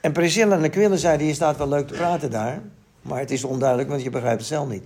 [0.00, 2.60] En Priscilla en Aquila zeiden, je staat wel leuk te praten daar,
[3.04, 4.84] maar het is onduidelijk, want je begrijpt het zelf niet.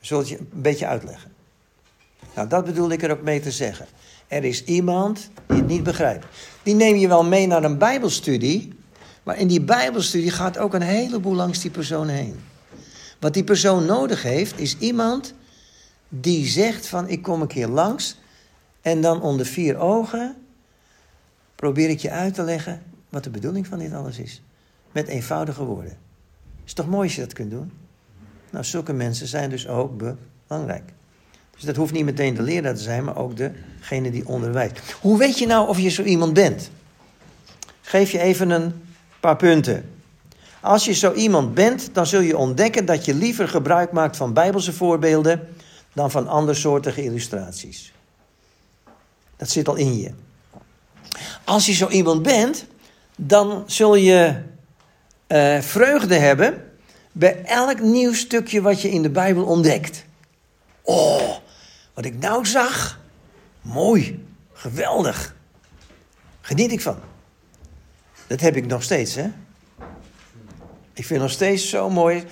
[0.00, 1.32] Zult je een beetje uitleggen.
[2.34, 3.86] Nou, dat bedoel ik er ook mee te zeggen.
[4.28, 6.26] Er is iemand die het niet begrijpt.
[6.62, 8.72] Die neem je wel mee naar een bijbelstudie,
[9.22, 12.40] maar in die bijbelstudie gaat ook een heleboel langs die persoon heen.
[13.18, 15.34] Wat die persoon nodig heeft, is iemand
[16.08, 18.18] die zegt van ik kom een keer langs
[18.80, 20.36] en dan onder vier ogen
[21.54, 24.42] probeer ik je uit te leggen wat de bedoeling van dit alles is.
[24.92, 26.09] Met eenvoudige woorden.
[26.64, 27.72] Is toch mooi als je dat kunt doen?
[28.50, 29.92] Nou, zulke mensen zijn dus ook
[30.46, 30.92] belangrijk.
[31.54, 34.80] Dus dat hoeft niet meteen de leraar te zijn, maar ook degene die onderwijst.
[35.00, 36.70] Hoe weet je nou of je zo iemand bent?
[37.80, 38.72] Geef je even een
[39.20, 39.90] paar punten.
[40.60, 44.32] Als je zo iemand bent, dan zul je ontdekken dat je liever gebruik maakt van
[44.32, 45.48] bijbelse voorbeelden
[45.92, 47.92] dan van andersoortige illustraties.
[49.36, 50.10] Dat zit al in je.
[51.44, 52.66] Als je zo iemand bent,
[53.16, 54.42] dan zul je
[55.32, 56.70] uh, vreugde hebben
[57.12, 60.04] bij elk nieuw stukje wat je in de Bijbel ontdekt.
[60.82, 61.36] Oh,
[61.94, 63.00] wat ik nou zag.
[63.62, 65.34] Mooi, geweldig.
[66.40, 66.98] Geniet ik van.
[68.26, 69.30] Dat heb ik nog steeds, hè?
[70.92, 72.24] Ik vind het nog steeds zo mooi.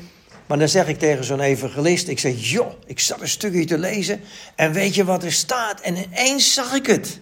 [0.46, 3.78] Maar dan zeg ik tegen zo'n evangelist, ik zeg, joh, ik zat een stukje te
[3.78, 4.20] lezen
[4.54, 5.80] en weet je wat er staat?
[5.80, 7.20] En ineens zag ik het.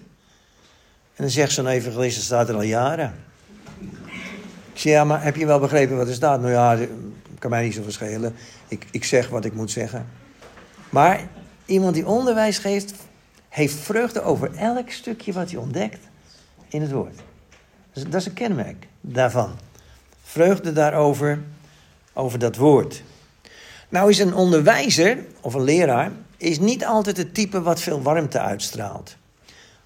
[1.15, 3.26] En dan zegt zo'n evangelist, dat staat er al jaren.
[4.77, 6.41] Ik zeg, ja, maar heb je wel begrepen wat er staat?
[6.41, 6.87] Nou ja,
[7.39, 8.35] kan mij niet zo verschillen.
[8.69, 10.07] Ik, ik zeg wat ik moet zeggen.
[10.91, 11.29] Maar
[11.65, 12.95] iemand die onderwijs geeft,
[13.49, 15.99] heeft vreugde over elk stukje wat hij ontdekt
[16.69, 17.15] in het woord.
[17.93, 19.51] dat is een kenmerk daarvan.
[20.23, 21.43] Vreugde daarover,
[22.13, 23.03] over dat woord.
[23.89, 28.41] Nou is een onderwijzer of een leraar is niet altijd het type wat veel warmte
[28.41, 29.17] uitstraalt.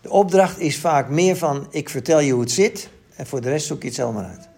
[0.00, 3.48] De opdracht is vaak meer van ik vertel je hoe het zit en voor de
[3.48, 4.49] rest zoek je het zelf maar uit.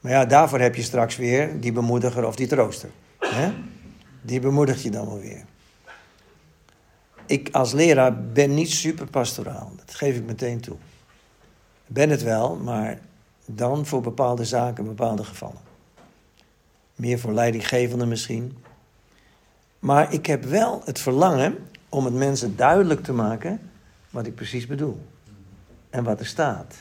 [0.00, 2.90] Maar ja, daarvoor heb je straks weer die bemoediger of die trooster.
[4.22, 5.44] Die bemoedigt je dan wel weer.
[7.26, 9.72] Ik als leraar ben niet super pastoraal.
[9.76, 10.76] Dat geef ik meteen toe.
[11.86, 12.98] Ben het wel, maar
[13.46, 15.60] dan voor bepaalde zaken, bepaalde gevallen.
[16.94, 18.56] Meer voor leidinggevenden misschien.
[19.78, 23.60] Maar ik heb wel het verlangen om het mensen duidelijk te maken
[24.10, 25.00] wat ik precies bedoel.
[25.90, 26.74] En wat er staat.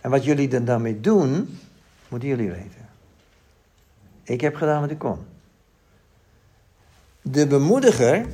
[0.00, 1.58] En wat jullie er dan mee doen,
[2.12, 2.88] moeten jullie weten.
[4.22, 5.18] Ik heb gedaan wat ik kon.
[7.22, 8.26] De bemoediger,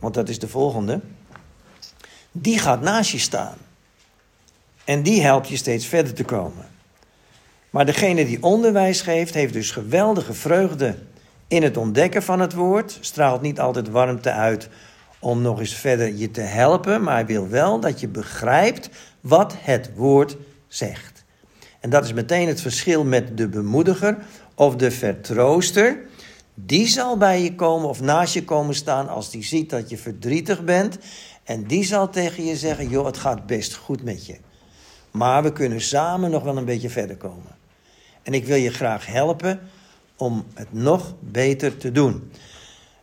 [0.00, 1.00] want dat is de volgende,
[2.32, 3.56] die gaat naast je staan.
[4.84, 6.66] En die helpt je steeds verder te komen.
[7.70, 10.98] Maar degene die onderwijs geeft, heeft dus geweldige vreugde
[11.48, 12.98] in het ontdekken van het woord.
[13.00, 14.68] Straalt niet altijd warmte uit
[15.18, 19.54] om nog eens verder je te helpen, maar hij wil wel dat je begrijpt wat
[19.58, 20.36] het woord
[20.68, 21.15] zegt.
[21.86, 24.18] En dat is meteen het verschil met de bemoediger
[24.54, 25.98] of de vertrooster.
[26.54, 29.96] Die zal bij je komen of naast je komen staan als die ziet dat je
[29.96, 30.98] verdrietig bent.
[31.44, 34.36] En die zal tegen je zeggen: Joh, het gaat best goed met je.
[35.10, 37.56] Maar we kunnen samen nog wel een beetje verder komen.
[38.22, 39.60] En ik wil je graag helpen
[40.16, 42.30] om het nog beter te doen.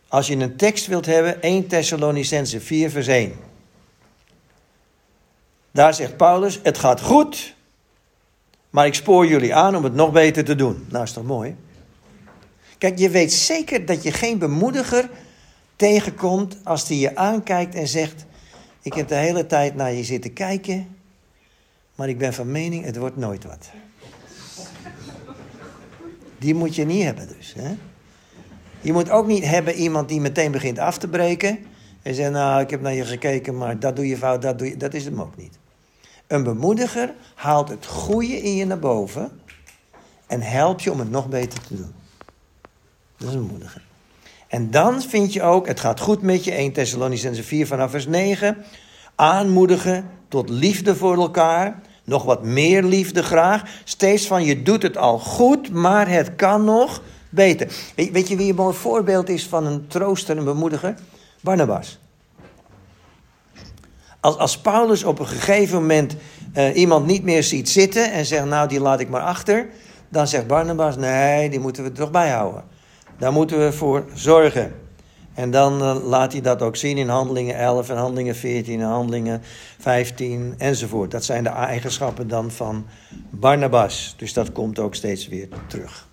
[0.08, 3.32] Als je een tekst wilt hebben, 1 Thessalonicense 4 vers 1.
[5.70, 7.54] Daar zegt Paulus, het gaat goed,
[8.74, 10.86] maar ik spoor jullie aan om het nog beter te doen.
[10.88, 11.56] Nou, is toch mooi?
[12.78, 15.10] Kijk, je weet zeker dat je geen bemoediger
[15.76, 18.24] tegenkomt als die je aankijkt en zegt:
[18.82, 20.96] Ik heb de hele tijd naar je zitten kijken,
[21.94, 23.70] maar ik ben van mening, het wordt nooit wat.
[26.38, 27.54] Die moet je niet hebben dus.
[27.58, 27.74] Hè?
[28.80, 31.58] Je moet ook niet hebben iemand die meteen begint af te breken.
[32.02, 34.68] En zegt, nou, ik heb naar je gekeken, maar dat doe je fout, dat doe
[34.68, 34.76] je...
[34.76, 35.58] Dat is hem ook niet.
[36.26, 39.40] Een bemoediger haalt het goede in je naar boven
[40.26, 41.94] en helpt je om het nog beter te doen.
[43.16, 43.82] Dat is een bemoediger.
[44.48, 48.06] En dan vind je ook, het gaat goed met je, 1 Thessalonicense 4 vanaf vers
[48.06, 48.64] 9,
[49.14, 53.62] aanmoedigen tot liefde voor elkaar, nog wat meer liefde graag.
[53.84, 57.72] Steeds van je doet het al goed, maar het kan nog beter.
[57.94, 60.94] Weet je wie een mooi voorbeeld is van een trooster en bemoediger?
[61.40, 61.98] Barnabas.
[64.24, 66.16] Als, als Paulus op een gegeven moment
[66.56, 69.66] uh, iemand niet meer ziet zitten en zegt, nou die laat ik maar achter,
[70.08, 72.64] dan zegt Barnabas, nee, die moeten we toch bijhouden.
[73.18, 74.74] Daar moeten we voor zorgen.
[75.34, 78.86] En dan uh, laat hij dat ook zien in handelingen 11 en handelingen 14 en
[78.86, 79.42] handelingen
[79.78, 81.10] 15 enzovoort.
[81.10, 82.86] Dat zijn de eigenschappen dan van
[83.30, 84.14] Barnabas.
[84.16, 86.06] Dus dat komt ook steeds weer terug.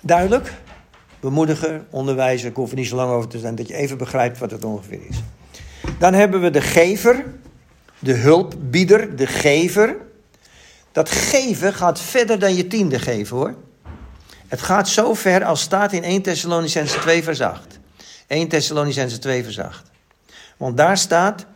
[0.00, 0.52] Duidelijk?
[1.24, 4.38] Bemoediger, onderwijzer, ik hoef er niet zo lang over te zijn dat je even begrijpt
[4.38, 5.16] wat het ongeveer is.
[5.98, 7.24] Dan hebben we de gever,
[7.98, 9.96] de hulpbieder, de gever.
[10.92, 13.54] Dat geven gaat verder dan je tiende geven hoor.
[14.46, 17.78] Het gaat zo ver als staat in 1 Thessalonicense 2 vers 8.
[18.26, 19.90] 1 Thessalonicense 2 vers 8.
[20.56, 21.46] Want daar staat,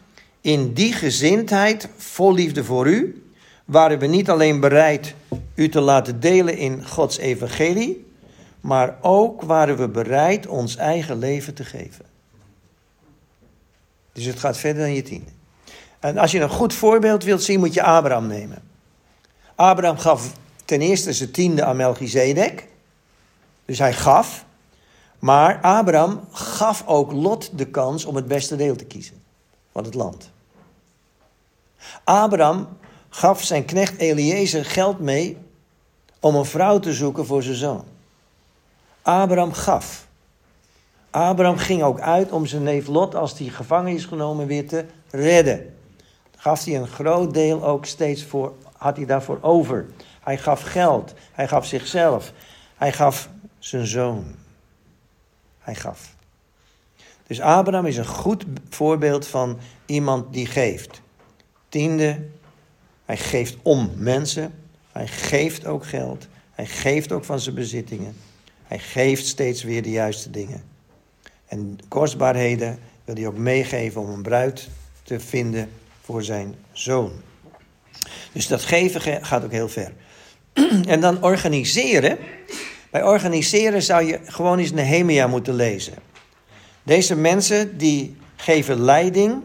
[0.40, 3.22] in die gezindheid vol liefde voor u,
[3.64, 5.14] waren we niet alleen bereid
[5.54, 8.06] u te laten delen in Gods evangelie,
[8.60, 12.04] maar ook waren we bereid ons eigen leven te geven.
[14.12, 15.30] Dus het gaat verder dan je tiende.
[15.98, 18.62] En als je een goed voorbeeld wilt zien, moet je Abraham nemen.
[19.54, 20.32] Abraham gaf
[20.64, 22.66] ten eerste zijn tiende aan Melchizedek.
[23.64, 24.44] Dus hij gaf.
[25.18, 29.22] Maar Abraham gaf ook Lot de kans om het beste deel te kiezen
[29.72, 30.30] van het land.
[32.04, 32.68] Abraham
[33.08, 35.36] gaf zijn knecht Eliezer geld mee
[36.20, 37.84] om een vrouw te zoeken voor zijn zoon.
[39.08, 40.06] Abraham gaf.
[41.10, 44.84] Abraham ging ook uit om zijn neef Lot, als hij gevangen is genomen, weer te
[45.10, 45.74] redden.
[46.36, 49.86] Gaf hij een groot deel ook steeds voor, had hij daarvoor over.
[50.20, 52.32] Hij gaf geld, hij gaf zichzelf,
[52.76, 53.28] hij gaf
[53.58, 54.34] zijn zoon.
[55.58, 56.14] Hij gaf.
[57.26, 61.00] Dus Abraham is een goed voorbeeld van iemand die geeft.
[61.68, 62.26] Tiende,
[63.04, 64.54] hij geeft om mensen,
[64.92, 68.27] hij geeft ook geld, hij geeft ook van zijn bezittingen.
[68.68, 70.62] Hij geeft steeds weer de juiste dingen.
[71.46, 74.68] En kostbaarheden wil hij ook meegeven om een bruid
[75.02, 77.12] te vinden voor zijn zoon.
[78.32, 79.92] Dus dat geven gaat ook heel ver.
[80.86, 82.18] En dan organiseren.
[82.90, 85.94] Bij organiseren zou je gewoon eens Nehemia moeten lezen.
[86.82, 89.42] Deze mensen die geven leiding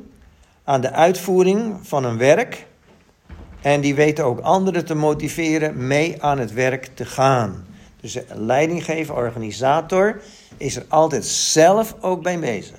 [0.63, 2.65] aan de uitvoering van een werk.
[3.61, 7.65] En die weten ook anderen te motiveren mee aan het werk te gaan.
[8.03, 10.21] Dus een leidinggever, organisator,
[10.57, 12.75] is er altijd zelf ook bij bezig.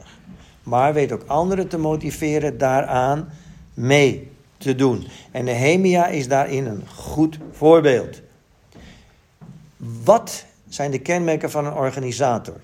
[0.62, 3.28] Maar weet ook anderen te motiveren daaraan
[3.74, 5.06] mee te doen.
[5.30, 8.20] En Nehemia is daarin een goed voorbeeld.
[10.04, 12.60] Wat zijn de kenmerken van een organisator?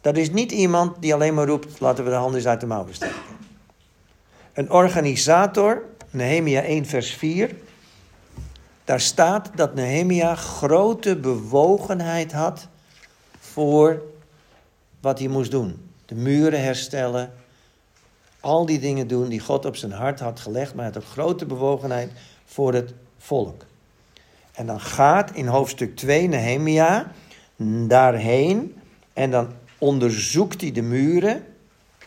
[0.00, 2.66] Dat is niet iemand die alleen maar roept: laten we de handen eens uit de
[2.66, 3.16] mouw steken.
[4.52, 7.50] Een organisator, Nehemia 1, vers 4,
[8.88, 12.68] daar staat dat Nehemia grote bewogenheid had
[13.38, 14.02] voor
[15.00, 15.90] wat hij moest doen.
[16.06, 17.32] De muren herstellen,
[18.40, 21.10] al die dingen doen die God op zijn hart had gelegd, maar hij had ook
[21.10, 22.10] grote bewogenheid
[22.44, 23.64] voor het volk.
[24.52, 27.12] En dan gaat in hoofdstuk 2 Nehemia
[27.86, 28.76] daarheen
[29.12, 31.44] en dan onderzoekt hij de muren,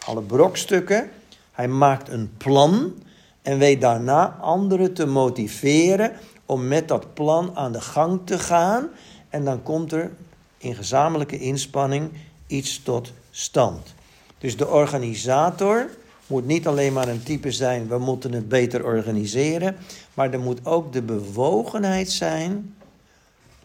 [0.05, 1.09] alle brokstukken.
[1.51, 2.93] Hij maakt een plan
[3.41, 6.11] en weet daarna anderen te motiveren
[6.51, 8.89] om met dat plan aan de gang te gaan.
[9.29, 10.11] En dan komt er
[10.57, 12.11] in gezamenlijke inspanning
[12.47, 13.93] iets tot stand.
[14.37, 15.89] Dus de organisator
[16.27, 19.75] moet niet alleen maar een type zijn, we moeten het beter organiseren,
[20.13, 22.75] maar er moet ook de bewogenheid zijn,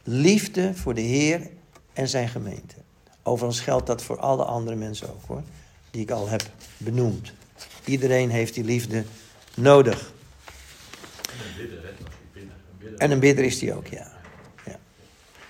[0.03, 1.51] liefde voor de Heer
[1.93, 2.75] en zijn gemeente.
[3.23, 5.43] Overigens geldt dat voor alle andere mensen ook hoor,
[5.91, 6.43] die ik al heb
[6.77, 7.33] benoemd.
[7.85, 9.05] Iedereen heeft die liefde
[9.55, 10.13] nodig.
[12.97, 14.13] En een bidder is die ook, ja.
[14.65, 14.79] ja.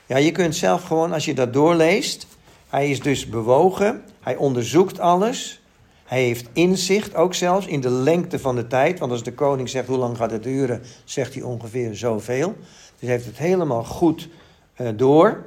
[0.07, 2.27] Ja, je kunt zelf gewoon, als je dat doorleest,
[2.69, 5.61] hij is dus bewogen, hij onderzoekt alles,
[6.07, 8.99] hij heeft inzicht, ook zelfs in de lengte van de tijd.
[8.99, 12.55] Want als de koning zegt hoe lang gaat het duren, zegt hij ongeveer zoveel.
[12.59, 14.29] Dus hij heeft het helemaal goed
[14.77, 15.45] uh, door.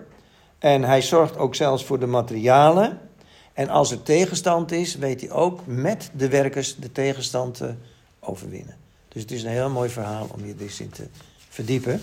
[0.57, 2.99] En hij zorgt ook zelfs voor de materialen.
[3.53, 7.73] En als er tegenstand is, weet hij ook met de werkers de tegenstand te
[8.19, 8.75] overwinnen.
[9.07, 11.07] Dus het is een heel mooi verhaal om je dus in te
[11.59, 12.01] verdiepen.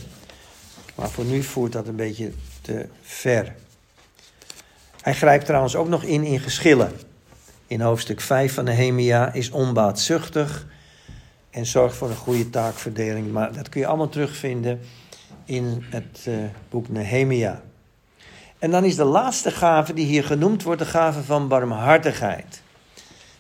[0.95, 3.55] Maar voor nu voert dat een beetje te ver.
[5.01, 6.93] Hij grijpt trouwens ook nog in in geschillen.
[7.67, 10.67] in hoofdstuk 5 van Nehemia is onbaatzuchtig
[11.51, 13.33] en zorgt voor een goede taakverdeling.
[13.33, 14.81] Maar dat kun je allemaal terugvinden
[15.45, 16.35] in het uh,
[16.71, 17.63] boek Nehemia.
[18.59, 22.63] En dan is de laatste gave die hier genoemd wordt de gave van barmhartigheid.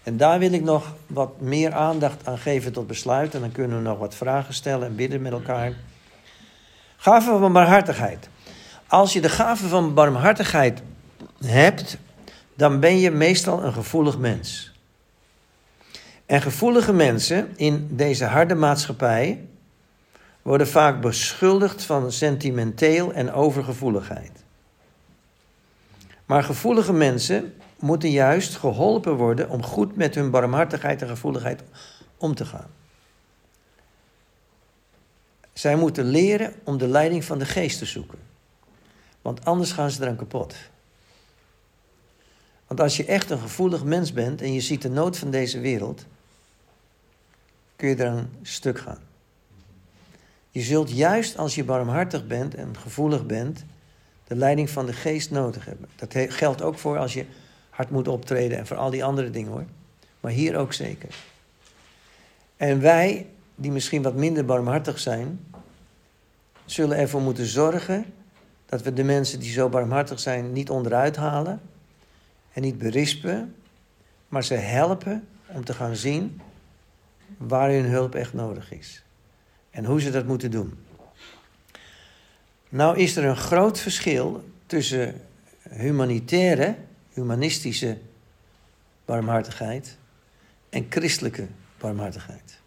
[0.03, 3.35] En daar wil ik nog wat meer aandacht aan geven tot besluit.
[3.35, 5.73] En dan kunnen we nog wat vragen stellen en bidden met elkaar.
[6.97, 8.29] Gave van barmhartigheid.
[8.87, 10.83] Als je de gave van barmhartigheid
[11.45, 11.99] hebt,
[12.55, 14.75] dan ben je meestal een gevoelig mens.
[16.27, 19.45] En gevoelige mensen in deze harde maatschappij
[20.43, 24.45] worden vaak beschuldigd van sentimenteel en overgevoeligheid.
[26.27, 31.63] Maar gevoelige mensen moeten juist geholpen worden om goed met hun barmhartigheid en gevoeligheid
[32.17, 32.71] om te gaan.
[35.59, 38.19] Zij moeten leren om de leiding van de geest te zoeken.
[39.23, 40.55] Want anders gaan ze eraan kapot.
[42.67, 45.61] Want als je echt een gevoelig mens bent en je ziet de nood van deze
[45.61, 46.07] wereld,
[47.77, 48.99] kun je eraan stuk gaan.
[50.51, 53.65] Je zult juist als je barmhartig bent en gevoelig bent,
[54.25, 55.89] de leiding van de geest nodig hebben.
[55.97, 57.27] Dat geldt ook voor als je
[57.71, 59.67] hard moet optreden en voor al die andere dingen hoor.
[60.21, 61.15] Maar hier ook zeker.
[62.57, 63.27] En wij,
[63.57, 65.47] die misschien wat minder barmhartig zijn,
[66.65, 68.05] zullen ervoor moeten zorgen
[68.67, 71.61] dat we de mensen die zo barmhartig zijn niet onderuit halen
[72.53, 73.55] en niet berispen,
[74.29, 76.41] maar ze helpen om te gaan zien
[77.37, 79.03] waar hun hulp echt nodig is
[79.71, 80.79] en hoe ze dat moeten doen.
[82.69, 85.21] Nou is er een groot verschil tussen
[85.71, 86.77] humanitaire,
[87.13, 87.99] humanistische
[89.05, 89.97] barmhartigheid
[90.69, 91.47] en christelijke
[91.79, 92.61] barmhartigheid.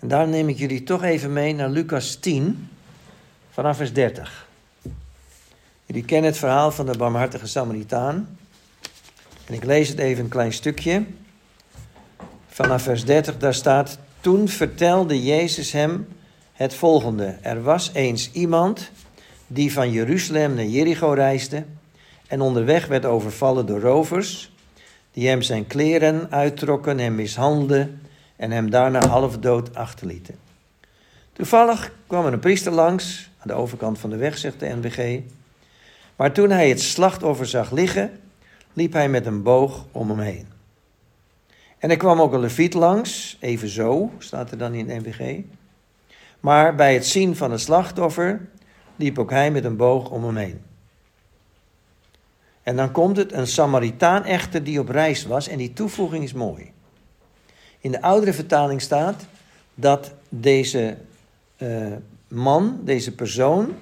[0.00, 2.68] En daar neem ik jullie toch even mee naar Lucas 10,
[3.50, 4.48] vanaf vers 30.
[5.86, 8.38] Jullie kennen het verhaal van de barmhartige Samaritaan.
[9.46, 11.04] En ik lees het even een klein stukje.
[12.48, 16.08] Vanaf vers 30, daar staat: Toen vertelde Jezus hem
[16.52, 18.90] het volgende: Er was eens iemand
[19.46, 21.64] die van Jeruzalem naar Jericho reisde
[22.26, 24.52] en onderweg werd overvallen door rovers,
[25.12, 28.00] die hem zijn kleren uittrokken, hem mishandelden
[28.40, 30.38] en hem daarna half dood achterlieten.
[31.32, 35.20] Toevallig kwam er een priester langs, aan de overkant van de weg, zegt de NBG.
[36.16, 38.20] Maar toen hij het slachtoffer zag liggen,
[38.72, 40.46] liep hij met een boog om hem heen.
[41.78, 45.40] En er kwam ook een leviet langs, evenzo, staat er dan in NBG.
[46.40, 48.48] Maar bij het zien van het slachtoffer
[48.96, 50.62] liep ook hij met een boog om hem heen.
[52.62, 56.32] En dan komt het een Samaritaan echter die op reis was en die toevoeging is
[56.32, 56.72] mooi.
[57.80, 59.26] In de oudere vertaling staat
[59.74, 60.96] dat deze
[61.58, 61.86] uh,
[62.28, 63.74] man, deze persoon,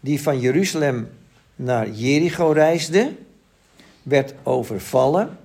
[0.00, 1.10] die van Jeruzalem
[1.56, 3.12] naar Jericho reisde,
[4.02, 5.38] werd overvallen.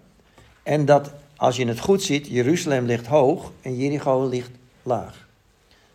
[0.63, 4.51] En dat, als je het goed ziet, Jeruzalem ligt hoog en Jericho ligt
[4.83, 5.27] laag.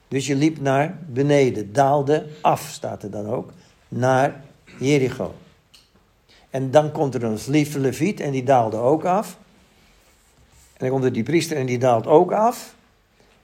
[0.09, 3.53] Dus je liep naar beneden, daalde af, staat er dan ook,
[3.89, 4.45] naar
[4.79, 5.35] Jericho.
[6.51, 7.39] En dan komt er een
[7.77, 9.39] leviet en die daalde ook af.
[10.83, 12.75] En dan komt er die priester en die daalt ook af.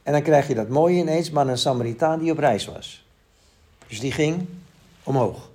[0.02, 3.04] En dan krijg je dat mooie ineens, maar een Samaritaan die op reis was.
[3.86, 4.46] Dus die ging
[5.02, 5.50] omhoog.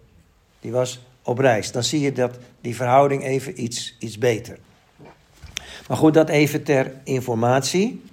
[0.59, 1.71] Die was op reis.
[1.71, 4.57] Dan zie je dat die verhouding even iets, iets beter.
[5.87, 8.03] Maar goed, dat even ter informatie.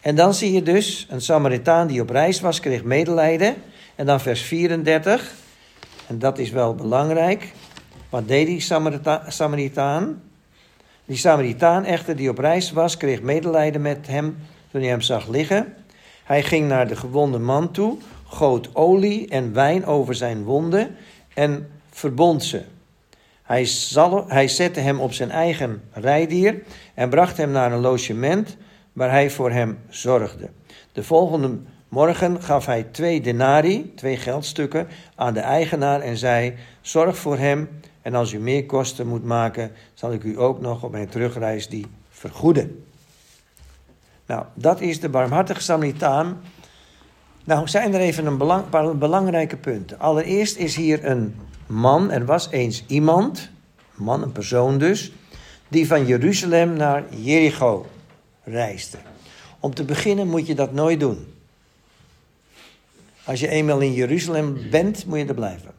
[0.00, 3.54] En dan zie je dus een Samaritaan die op reis was, kreeg medelijden.
[3.94, 5.34] En dan vers 34,
[6.06, 7.52] en dat is wel belangrijk.
[8.08, 10.22] Wat deed die Samarita Samaritaan?
[11.10, 14.36] Die Samaritaan echter die op reis was, kreeg medelijden met hem
[14.70, 15.74] toen hij hem zag liggen.
[16.24, 17.96] Hij ging naar de gewonde man toe,
[18.26, 20.96] goot olie en wijn over zijn wonden
[21.34, 22.62] en verbond ze.
[23.42, 26.62] Hij, zal, hij zette hem op zijn eigen rijdier
[26.94, 28.56] en bracht hem naar een logement
[28.92, 30.50] waar hij voor hem zorgde.
[30.92, 31.58] De volgende
[31.90, 37.68] morgen gaf hij twee denari, twee geldstukken, aan de eigenaar en zei: Zorg voor hem
[38.02, 41.68] en als u meer kosten moet maken, zal ik u ook nog op mijn terugreis
[41.68, 42.84] die vergoeden.
[44.26, 46.40] Nou, dat is de barmhartige Samaritaan.
[47.44, 49.98] Nou, zijn er even een belang, paar belangrijke punten.
[49.98, 51.34] Allereerst is hier een
[51.66, 53.50] man, er was eens iemand,
[53.98, 55.12] een man, een persoon dus,
[55.68, 57.86] die van Jeruzalem naar Jericho
[58.44, 58.98] reisde.
[59.60, 61.26] Om te beginnen moet je dat nooit doen.
[63.30, 65.70] Als je eenmaal in Jeruzalem bent, moet je er blijven.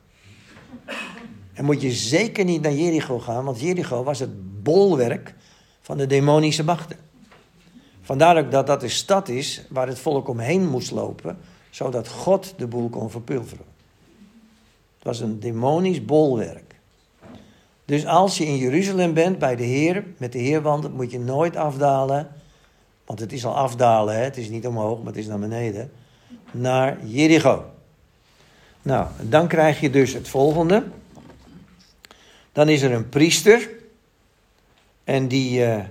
[1.54, 5.36] En moet je zeker niet naar Jericho gaan, want Jericho was het bolwerk
[5.82, 6.98] van de demonische machten.
[8.02, 11.38] Vandaar ook dat dat de stad is waar het volk omheen moest lopen,
[11.70, 13.66] zodat God de boel kon verpulveren.
[14.96, 16.76] Het was een demonisch bolwerk.
[17.86, 21.20] Dus als je in Jeruzalem bent bij de Heer, met de Heer wandelt, moet je
[21.20, 22.28] nooit afdalen.
[23.06, 24.22] Want het is al afdalen, hè?
[24.22, 25.92] het is niet omhoog, maar het is naar beneden.
[26.52, 27.66] Naar Jericho.
[28.82, 30.84] Nou, dan krijg je dus het volgende.
[32.52, 33.70] Dan is er een priester.
[35.04, 35.84] En die uh,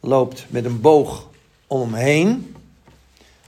[0.00, 1.28] loopt met een boog
[1.66, 2.56] om hem heen.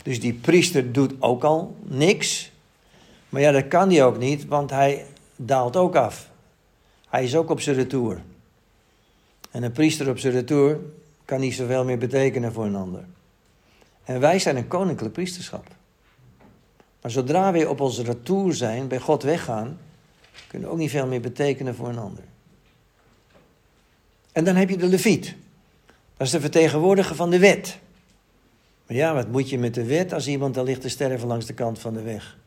[0.03, 2.51] Dus die priester doet ook al niks.
[3.29, 5.07] Maar ja, dat kan hij ook niet, want hij
[5.37, 6.29] daalt ook af.
[7.09, 8.23] Hij is ook op zijn retour.
[9.51, 10.81] En een priester op zijn retour
[11.25, 13.05] kan niet zoveel meer betekenen voor een ander.
[14.09, 15.67] En wij zijn een koninklijk priesterschap.
[17.03, 19.79] Maar zodra we op onze retour zijn, bij God weggaan,
[20.47, 22.25] kunnen we ook niet veel meer betekenen voor een ander.
[24.33, 25.35] En dan heb je de leviet.
[26.17, 27.79] Dat is de vertegenwoordiger van de wet.
[28.87, 31.47] Maar ja, wat moet je met de wet als iemand daar ligt te sterven langs
[31.47, 32.39] de kant van de weg?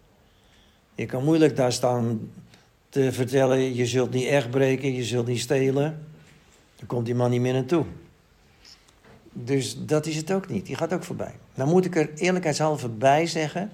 [0.96, 2.32] Je kan moeilijk daar staan
[2.90, 6.06] te vertellen, je zult niet echt breken, je zult niet stelen.
[6.76, 7.86] Dan komt die man niet meer naartoe.
[9.32, 10.66] Dus dat is het ook niet.
[10.66, 11.34] Die gaat ook voorbij.
[11.54, 13.72] Dan moet ik er eerlijkheidshalve bij zeggen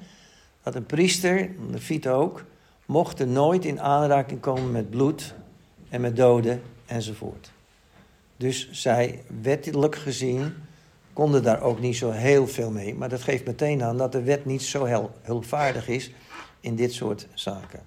[0.64, 2.44] dat een priester, de leviet ook,
[2.86, 5.34] mochten nooit in aanraking komen met bloed
[5.90, 7.52] en met doden enzovoort.
[8.38, 10.54] Dus zij, wettelijk gezien,
[11.14, 12.96] konden daar ook niet zo heel veel mee.
[12.96, 16.12] Maar dat geeft meteen aan dat de wet niet zo heel hulpvaardig is
[16.60, 17.80] in dit soort zaken.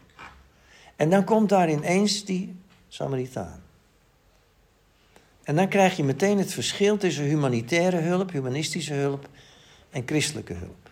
[0.97, 2.57] En dan komt daar ineens die
[2.89, 3.63] Samaritaan.
[5.43, 9.29] En dan krijg je meteen het verschil tussen humanitaire hulp, humanistische hulp
[9.91, 10.91] en christelijke hulp.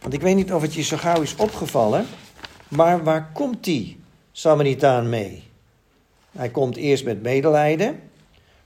[0.00, 2.06] Want ik weet niet of het je zo gauw is opgevallen,
[2.68, 4.00] maar waar komt die
[4.32, 5.42] Samaritaan mee?
[6.32, 8.00] Hij komt eerst met medelijden,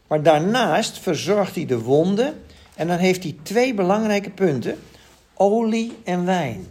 [0.06, 2.42] maar daarnaast verzorgt hij de wonden
[2.74, 4.78] en dan heeft hij twee belangrijke punten:
[5.34, 6.66] olie en wijn.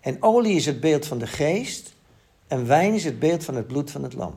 [0.00, 1.94] En olie is het beeld van de geest
[2.46, 4.34] en wijn is het beeld van het bloed van het lam.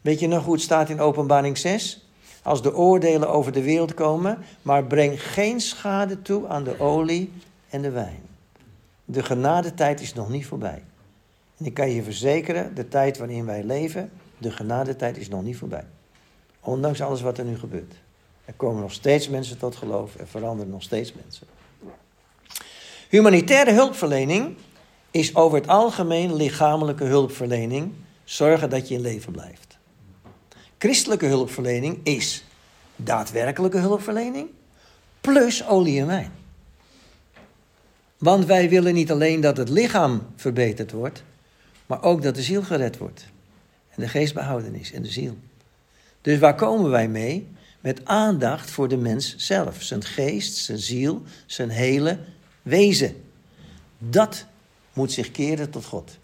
[0.00, 2.07] Weet je nog hoe het staat in Openbaring 6?
[2.42, 7.32] Als de oordelen over de wereld komen, maar breng geen schade toe aan de olie
[7.70, 8.20] en de wijn.
[9.04, 10.82] De genadetijd is nog niet voorbij.
[11.56, 15.56] En ik kan je verzekeren, de tijd waarin wij leven, de genadetijd is nog niet
[15.56, 15.84] voorbij.
[16.60, 17.94] Ondanks alles wat er nu gebeurt.
[18.44, 20.14] Er komen nog steeds mensen tot geloof.
[20.14, 21.46] Er veranderen nog steeds mensen.
[23.08, 24.56] Humanitaire hulpverlening
[25.10, 27.92] is over het algemeen lichamelijke hulpverlening.
[28.24, 29.67] Zorgen dat je in leven blijft.
[30.78, 32.44] Christelijke hulpverlening is
[32.96, 34.48] daadwerkelijke hulpverlening
[35.20, 36.32] plus olie en wijn.
[38.18, 41.22] Want wij willen niet alleen dat het lichaam verbeterd wordt,
[41.86, 43.26] maar ook dat de ziel gered wordt.
[43.88, 45.36] En de geest behouden is en de ziel.
[46.20, 47.48] Dus waar komen wij mee?
[47.80, 49.82] Met aandacht voor de mens zelf.
[49.82, 52.18] Zijn geest, zijn ziel, zijn hele
[52.62, 53.24] wezen.
[53.98, 54.46] Dat
[54.92, 56.18] moet zich keren tot God.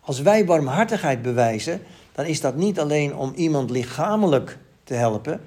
[0.00, 1.82] Als wij barmhartigheid bewijzen,
[2.18, 5.40] dan is dat niet alleen om iemand lichamelijk te helpen,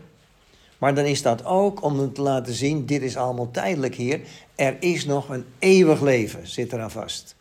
[0.77, 4.19] maar dan is dat ook om hem te laten zien: dit is allemaal tijdelijk hier.
[4.55, 7.35] Er is nog een eeuwig leven, zit eraan vast.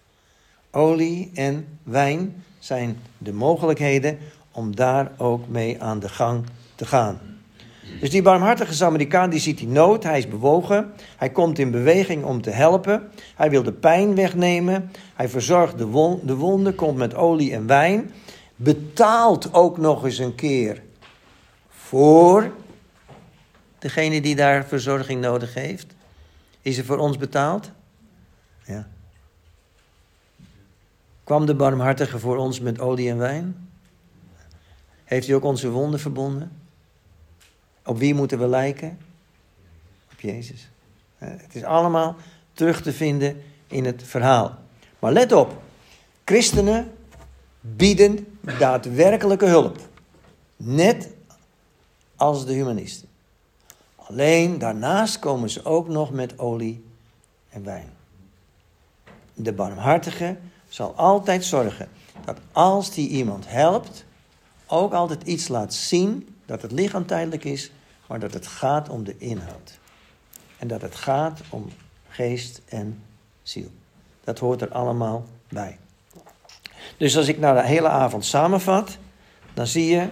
[0.70, 4.18] Olie en wijn zijn de mogelijkheden
[4.52, 7.20] om daar ook mee aan de gang te gaan.
[8.00, 12.24] Dus die barmhartige Samaritaan die ziet die nood, hij is bewogen, hij komt in beweging
[12.24, 13.02] om te helpen,
[13.36, 18.10] hij wil de pijn wegnemen, hij verzorgt de, de wonden, komt met olie en wijn,
[18.62, 20.82] betaalt ook nog eens een keer
[21.68, 22.52] voor
[23.78, 25.86] degene die daar verzorging nodig heeft.
[26.62, 27.70] Is er voor ons betaald?
[28.64, 28.88] Ja.
[31.24, 33.68] Kwam de barmhartige voor ons met olie en wijn?
[35.04, 36.52] Heeft hij ook onze wonden verbonden?
[37.84, 38.98] Op wie moeten we lijken?
[40.12, 40.68] Op Jezus.
[41.18, 42.16] Het is allemaal
[42.52, 44.58] terug te vinden in het verhaal.
[44.98, 45.62] Maar let op,
[46.24, 46.92] christenen
[47.60, 49.78] bieden daadwerkelijke hulp.
[50.56, 51.08] Net
[52.16, 53.08] als de humanisten.
[53.96, 56.84] Alleen daarnaast komen ze ook nog met olie
[57.48, 57.90] en wijn.
[59.34, 60.36] De barmhartige
[60.68, 61.88] zal altijd zorgen
[62.24, 64.04] dat als die iemand helpt,
[64.66, 67.70] ook altijd iets laat zien dat het lichaam tijdelijk is,
[68.06, 69.78] maar dat het gaat om de inhoud.
[70.58, 71.68] En dat het gaat om
[72.08, 73.02] geest en
[73.42, 73.70] ziel.
[74.24, 75.78] Dat hoort er allemaal bij.
[76.96, 78.98] Dus als ik nou de hele avond samenvat,
[79.54, 80.08] dan zie je,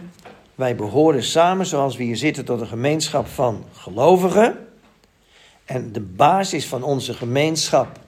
[0.55, 4.67] wij behoren samen zoals we hier zitten tot een gemeenschap van gelovigen.
[5.65, 7.99] En de basis van onze gemeenschap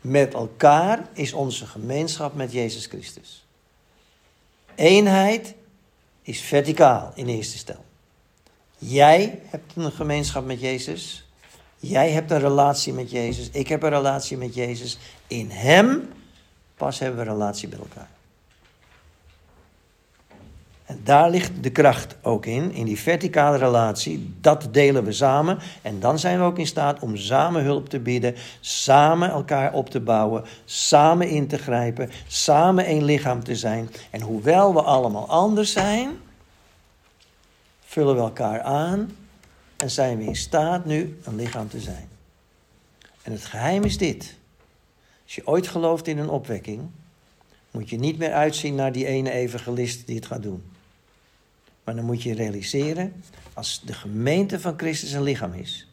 [0.00, 3.46] met elkaar is onze gemeenschap met Jezus Christus.
[4.74, 5.54] Eenheid
[6.22, 7.84] is verticaal in eerste stel.
[8.78, 11.28] Jij hebt een gemeenschap met Jezus.
[11.76, 13.50] Jij hebt een relatie met Jezus.
[13.50, 14.98] Ik heb een relatie met Jezus.
[15.26, 16.12] In Hem
[16.76, 18.08] pas hebben we een relatie met elkaar.
[20.84, 24.34] En daar ligt de kracht ook in, in die verticale relatie.
[24.40, 25.58] Dat delen we samen.
[25.82, 29.90] En dan zijn we ook in staat om samen hulp te bieden, samen elkaar op
[29.90, 33.90] te bouwen, samen in te grijpen, samen één lichaam te zijn.
[34.10, 36.10] En hoewel we allemaal anders zijn,
[37.84, 39.16] vullen we elkaar aan
[39.76, 42.08] en zijn we in staat nu een lichaam te zijn.
[43.22, 44.36] En het geheim is dit.
[45.24, 46.80] Als je ooit gelooft in een opwekking,
[47.70, 50.72] moet je niet meer uitzien naar die ene evangelist die het gaat doen.
[51.84, 53.12] Maar dan moet je realiseren,
[53.52, 55.88] als de gemeente van Christus een lichaam is,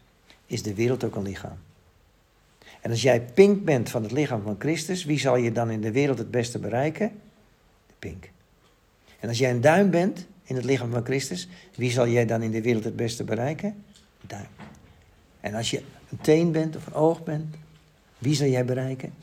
[0.45, 1.57] is de wereld ook een lichaam.
[2.81, 5.81] En als jij pink bent van het lichaam van Christus, wie zal je dan in
[5.81, 7.11] de wereld het beste bereiken?
[7.88, 8.30] De pink.
[9.19, 12.41] En als jij een duim bent in het lichaam van Christus, wie zal jij dan
[12.41, 13.84] in de wereld het beste bereiken?
[14.22, 14.47] De duim.
[15.39, 17.55] En als je een teen bent of een oog bent,
[18.18, 19.13] wie zal jij bereiken?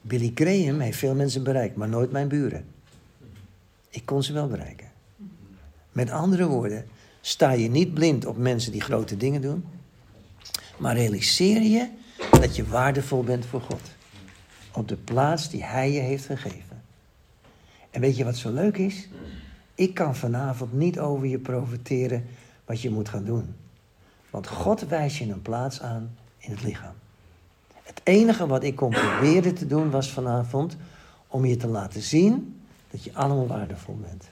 [0.00, 2.64] Billy Graham heeft veel mensen bereikt, maar nooit mijn buren.
[3.90, 4.89] Ik kon ze wel bereiken.
[5.92, 6.86] Met andere woorden,
[7.20, 9.64] sta je niet blind op mensen die grote dingen doen,
[10.78, 11.88] maar realiseer je
[12.30, 13.80] dat je waardevol bent voor God.
[14.72, 16.82] Op de plaats die Hij je heeft gegeven.
[17.90, 19.08] En weet je wat zo leuk is?
[19.74, 22.26] Ik kan vanavond niet over je profiteren
[22.64, 23.54] wat je moet gaan doen.
[24.30, 26.94] Want God wijst je een plaats aan in het lichaam.
[27.82, 30.76] Het enige wat ik kon proberen te doen was vanavond
[31.26, 32.60] om je te laten zien
[32.90, 34.29] dat je allemaal waardevol bent.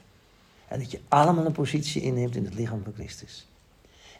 [0.69, 3.47] En dat je allemaal een positie inneemt in het lichaam van Christus.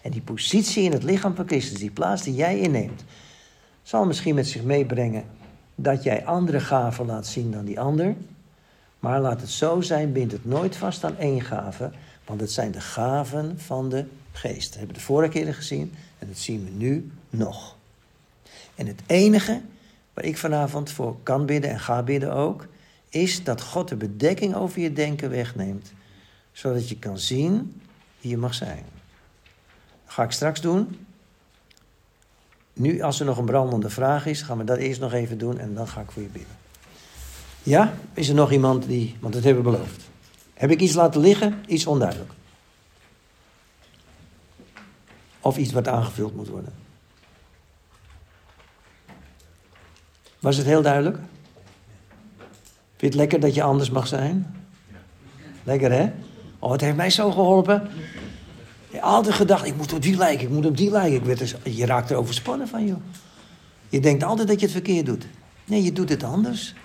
[0.01, 3.03] En die positie in het lichaam van Christus, die plaats die jij inneemt,
[3.83, 5.23] zal misschien met zich meebrengen
[5.75, 8.15] dat jij andere gaven laat zien dan die ander.
[8.99, 11.91] Maar laat het zo zijn, bind het nooit vast aan één gave,
[12.25, 14.67] want het zijn de gaven van de geest.
[14.67, 17.75] Dat hebben we de vorige keer gezien en dat zien we nu nog.
[18.75, 19.61] En het enige
[20.13, 22.67] waar ik vanavond voor kan bidden en ga bidden ook,
[23.09, 25.93] is dat God de bedekking over je denken wegneemt,
[26.51, 27.81] zodat je kan zien
[28.21, 28.83] wie je mag zijn.
[30.05, 31.05] Ga ik straks doen.
[32.73, 35.57] Nu, als er nog een brandende vraag is, gaan we dat eerst nog even doen
[35.57, 36.57] en dan ga ik voor je bidden.
[37.63, 40.09] Ja, is er nog iemand die, want dat hebben we beloofd.
[40.53, 41.63] Heb ik iets laten liggen?
[41.67, 42.31] Iets onduidelijk.
[45.39, 46.73] Of iets wat aangevuld moet worden.
[50.39, 51.17] Was het heel duidelijk?
[51.17, 51.27] Vind
[52.97, 54.65] je het lekker dat je anders mag zijn?
[55.63, 56.11] Lekker hè?
[56.59, 57.89] Oh, het heeft mij zo geholpen.
[59.01, 61.17] Altijd gedacht, ik moet op die lijken, ik moet op die lijken.
[61.17, 63.01] Ik werd dus, je raakt er overspannen van, joh.
[63.89, 65.27] Je denkt altijd dat je het verkeerd doet.
[65.65, 66.75] Nee, je doet het anders.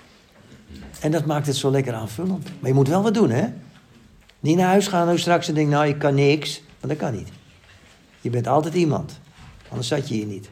[1.00, 2.48] En dat maakt het zo lekker aanvullend.
[2.60, 3.46] Maar je moet wel wat doen, hè?
[4.40, 6.62] Niet naar huis gaan en straks en denken, nou, ik kan niks.
[6.80, 7.28] Want dat kan niet.
[8.20, 9.20] Je bent altijd iemand.
[9.68, 10.50] Anders zat je hier niet.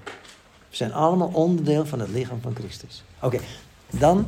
[0.71, 3.05] We zijn allemaal onderdeel van het lichaam van Christus.
[3.21, 3.39] Oké,
[3.91, 4.27] dan.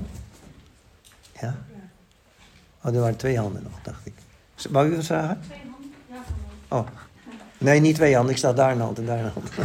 [1.41, 1.65] Ja?
[2.83, 4.13] Oh, er waren twee handen nog, dacht ik.
[4.71, 5.41] Wou u wat vragen?
[5.41, 6.77] Twee handen, ja.
[6.77, 6.87] Oh.
[7.59, 8.33] Nee, niet twee handen.
[8.33, 9.51] Ik sta daar een hand en daar een hand.
[9.51, 9.65] uh,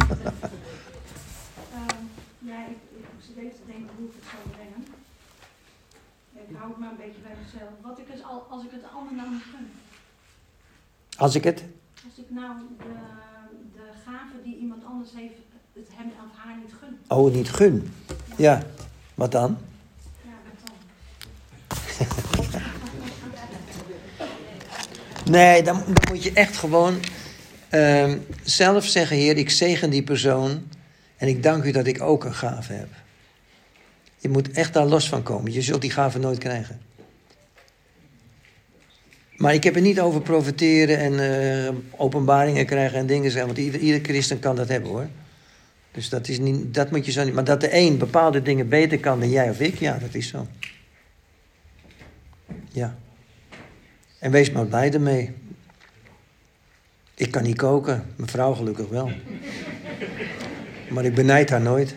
[2.50, 4.86] ja, ik, ik moest even denken hoe ik het zou brengen.
[6.48, 7.70] Ik hou het maar een beetje bij mezelf.
[7.82, 9.70] Wat ik het al, als ik het allemaal nou niet gun.
[11.16, 11.64] Als ik het?
[12.04, 12.84] Als ik nou de,
[13.72, 15.38] de gave die iemand anders heeft
[15.72, 16.98] het hem of haar niet gun.
[17.08, 17.92] Oh, niet gun.
[18.36, 18.62] Ja.
[19.14, 19.58] Wat dan?
[20.22, 20.58] Ja, wat
[22.52, 22.62] dan?
[25.30, 27.00] nee, dan, moet je echt gewoon
[27.70, 28.12] uh,
[28.42, 30.68] zelf zeggen: Heer, ik zegen die persoon.
[31.16, 32.88] En ik dank u dat ik ook een gave heb.
[34.18, 35.52] Je moet echt daar los van komen.
[35.52, 36.80] Je zult die gave nooit krijgen.
[39.36, 43.46] Maar ik heb er niet over profiteren en uh, openbaringen krijgen en dingen zijn.
[43.46, 45.08] Want ieder, ieder christen kan dat hebben hoor.
[45.92, 47.34] Dus dat, is niet, dat moet je zo niet.
[47.34, 50.28] Maar dat de een bepaalde dingen beter kan dan jij of ik, ja, dat is
[50.28, 50.46] zo.
[52.72, 52.96] Ja.
[54.20, 55.32] En wees maar blij ermee.
[57.14, 59.10] Ik kan niet koken, mijn vrouw gelukkig wel.
[60.88, 61.96] Maar ik benijd haar nooit.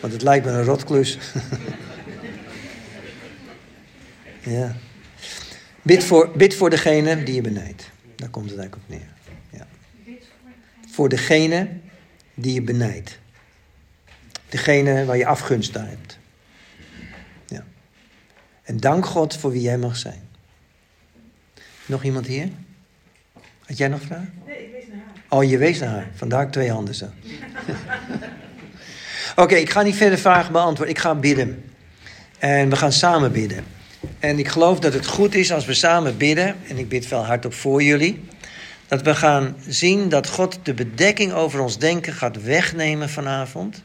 [0.00, 1.18] Want het lijkt me een rotklus.
[4.56, 4.76] ja.
[5.82, 7.90] Bid voor, bid voor degene die je benijdt.
[8.16, 9.18] Daar komt het eigenlijk op neer
[11.00, 11.68] voor degene
[12.34, 13.18] die je benijdt.
[14.48, 16.18] Degene waar je afgunst aan hebt.
[18.70, 20.28] En dank God voor wie jij mag zijn.
[21.86, 22.48] Nog iemand hier?
[23.66, 24.32] Had jij nog vragen?
[24.46, 25.38] Nee, ik wees naar haar.
[25.38, 26.10] Oh, je wees naar haar.
[26.14, 27.06] Vandaar twee handen zo.
[29.42, 30.94] Oké, ik ga niet verder vragen beantwoorden.
[30.94, 31.64] Ik ga bidden.
[32.38, 33.64] En we gaan samen bidden.
[34.18, 36.56] En ik geloof dat het goed is als we samen bidden.
[36.68, 38.24] En ik bid veel hardop voor jullie.
[38.86, 43.82] Dat we gaan zien dat God de bedekking over ons denken gaat wegnemen vanavond.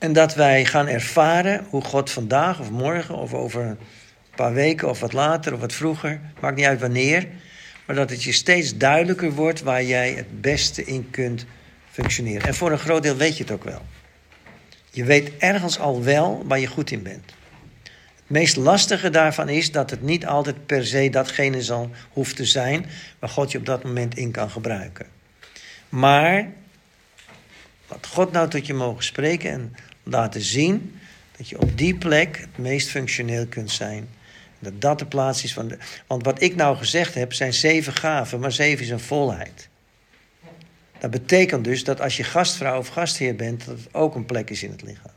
[0.00, 3.78] En dat wij gaan ervaren hoe God vandaag of morgen of over een
[4.34, 7.26] paar weken of wat later of wat vroeger, maakt niet uit wanneer.
[7.86, 11.46] Maar dat het je steeds duidelijker wordt waar jij het beste in kunt
[11.90, 12.48] functioneren.
[12.48, 13.82] En voor een groot deel weet je het ook wel.
[14.90, 17.24] Je weet ergens al wel waar je goed in bent.
[17.82, 22.44] Het meest lastige daarvan is dat het niet altijd per se datgene zal hoeft te
[22.44, 22.86] zijn
[23.18, 25.06] waar God je op dat moment in kan gebruiken.
[25.88, 26.48] Maar
[27.86, 30.98] wat God nou tot je mogen spreken en laten zien
[31.36, 34.08] dat je op die plek het meest functioneel kunt zijn.
[34.58, 35.78] Dat dat de plaats is van de.
[36.06, 39.68] Want wat ik nou gezegd heb, zijn zeven gaven, maar zeven is een volheid.
[40.98, 44.50] Dat betekent dus dat als je gastvrouw of gastheer bent, dat het ook een plek
[44.50, 45.12] is in het lichaam.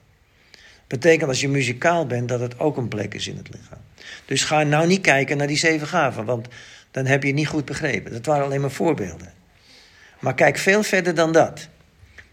[0.87, 3.81] Dat betekent als je muzikaal bent, dat het ook een plek is in het lichaam.
[4.25, 6.47] Dus ga nou niet kijken naar die zeven gaven, want
[6.91, 8.11] dan heb je het niet goed begrepen.
[8.11, 9.33] Dat waren alleen maar voorbeelden.
[10.19, 11.67] Maar kijk veel verder dan dat.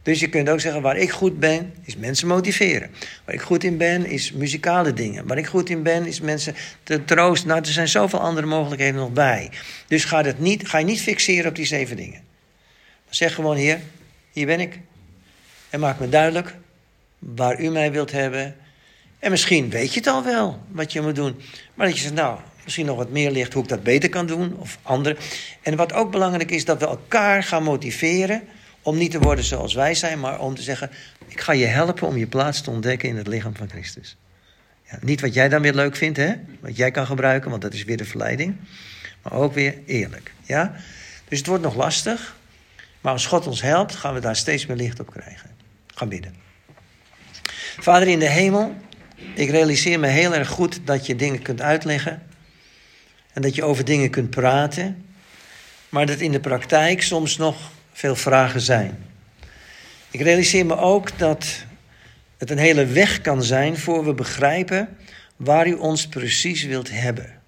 [0.03, 2.91] Dus je kunt ook zeggen, waar ik goed ben, is mensen motiveren.
[3.25, 5.27] Waar ik goed in ben, is muzikale dingen.
[5.27, 7.49] Waar ik goed in ben, is mensen te troosten.
[7.49, 9.51] Nou, er zijn zoveel andere mogelijkheden nog bij.
[9.87, 12.21] Dus ga, niet, ga je niet fixeren op die zeven dingen.
[13.09, 13.81] Zeg gewoon, Heer,
[14.33, 14.79] hier ben ik.
[15.71, 16.57] En maak me duidelijk
[17.19, 18.57] waar u mij wilt hebben.
[19.19, 21.41] En misschien weet je het al wel, wat je moet doen.
[21.75, 24.27] Maar dat je zegt, nou, misschien nog wat meer ligt hoe ik dat beter kan
[24.27, 24.57] doen.
[24.59, 25.17] Of andere.
[25.63, 28.43] En wat ook belangrijk is, dat we elkaar gaan motiveren
[28.83, 30.91] om niet te worden zoals wij zijn, maar om te zeggen:
[31.27, 34.17] Ik ga je helpen om je plaats te ontdekken in het lichaam van Christus.
[34.91, 36.35] Ja, niet wat jij dan weer leuk vindt, hè?
[36.61, 38.57] wat jij kan gebruiken, want dat is weer de verleiding.
[39.23, 40.33] Maar ook weer eerlijk.
[40.43, 40.75] Ja?
[41.29, 42.37] Dus het wordt nog lastig,
[43.01, 45.51] maar als God ons helpt, gaan we daar steeds meer licht op krijgen.
[45.87, 46.35] Ga bidden.
[47.79, 48.75] Vader in de hemel,
[49.35, 52.23] ik realiseer me heel erg goed dat je dingen kunt uitleggen.
[53.33, 55.05] En dat je over dingen kunt praten.
[55.89, 58.99] Maar dat in de praktijk soms nog veel vragen zijn.
[60.11, 61.65] Ik realiseer me ook dat
[62.39, 64.97] het een hele weg kan zijn voor we begrijpen
[65.37, 67.41] waar u ons precies wilt hebben.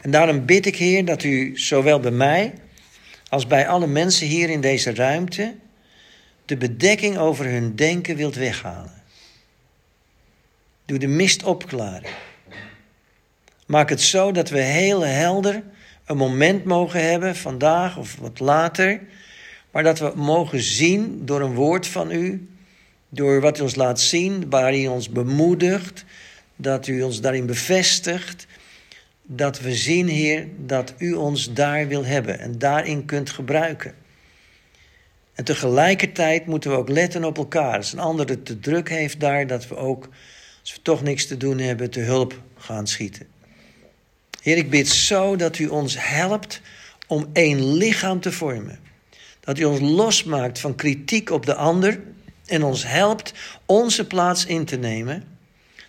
[0.00, 2.54] En daarom bid ik, Heer, dat u zowel bij mij
[3.28, 5.54] als bij alle mensen hier in deze ruimte
[6.44, 9.02] de bedekking over hun denken wilt weghalen.
[10.84, 12.10] Doe de mist opklaren.
[13.66, 15.62] Maak het zo dat we heel helder
[16.06, 19.00] een moment mogen hebben, vandaag of wat later,
[19.70, 22.48] maar dat we mogen zien door een woord van u,
[23.08, 26.04] door wat u ons laat zien, waarin u ons bemoedigt,
[26.56, 28.46] dat u ons daarin bevestigt,
[29.22, 33.94] dat we zien, Heer, dat u ons daar wil hebben en daarin kunt gebruiken.
[35.34, 37.76] En tegelijkertijd moeten we ook letten op elkaar.
[37.76, 40.08] Als een ander het te druk heeft daar, dat we ook,
[40.60, 43.33] als we toch niks te doen hebben, te hulp gaan schieten.
[44.44, 46.60] Heer, ik bid zo dat u ons helpt
[47.06, 48.78] om één lichaam te vormen.
[49.40, 52.00] Dat u ons losmaakt van kritiek op de ander
[52.46, 53.32] en ons helpt
[53.66, 55.24] onze plaats in te nemen.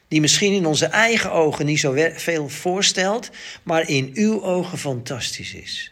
[0.07, 3.29] Die misschien in onze eigen ogen niet zo veel voorstelt,
[3.63, 5.91] maar in uw ogen fantastisch is.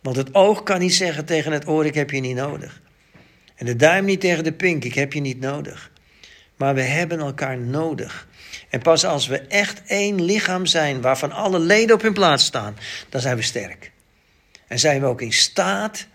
[0.00, 2.80] Want het oog kan niet zeggen tegen het oor: Ik heb je niet nodig.
[3.54, 5.90] En de duim niet tegen de pink: Ik heb je niet nodig.
[6.56, 8.28] Maar we hebben elkaar nodig.
[8.70, 12.76] En pas als we echt één lichaam zijn waarvan alle leden op hun plaats staan,
[13.08, 13.92] dan zijn we sterk.
[14.66, 16.06] En zijn we ook in staat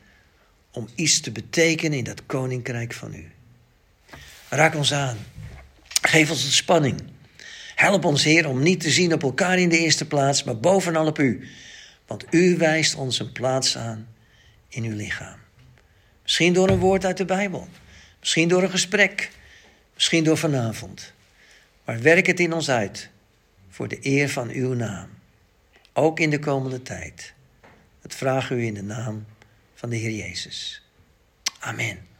[0.71, 3.31] om iets te betekenen in dat koninkrijk van u.
[4.49, 5.17] Raak ons aan.
[6.01, 7.03] Geef ons een spanning.
[7.75, 11.05] Help ons, Heer, om niet te zien op elkaar in de eerste plaats, maar bovenal
[11.05, 11.47] op u.
[12.07, 14.07] Want u wijst ons een plaats aan
[14.69, 15.37] in uw lichaam.
[16.23, 17.67] Misschien door een woord uit de Bijbel.
[18.19, 19.31] Misschien door een gesprek.
[19.93, 21.13] Misschien door vanavond.
[21.85, 23.09] Maar werk het in ons uit
[23.69, 25.09] voor de eer van uw naam.
[25.93, 27.33] Ook in de komende tijd.
[28.01, 29.25] Het vragen u in de naam
[29.73, 30.83] van de Heer Jezus.
[31.59, 32.14] Amen.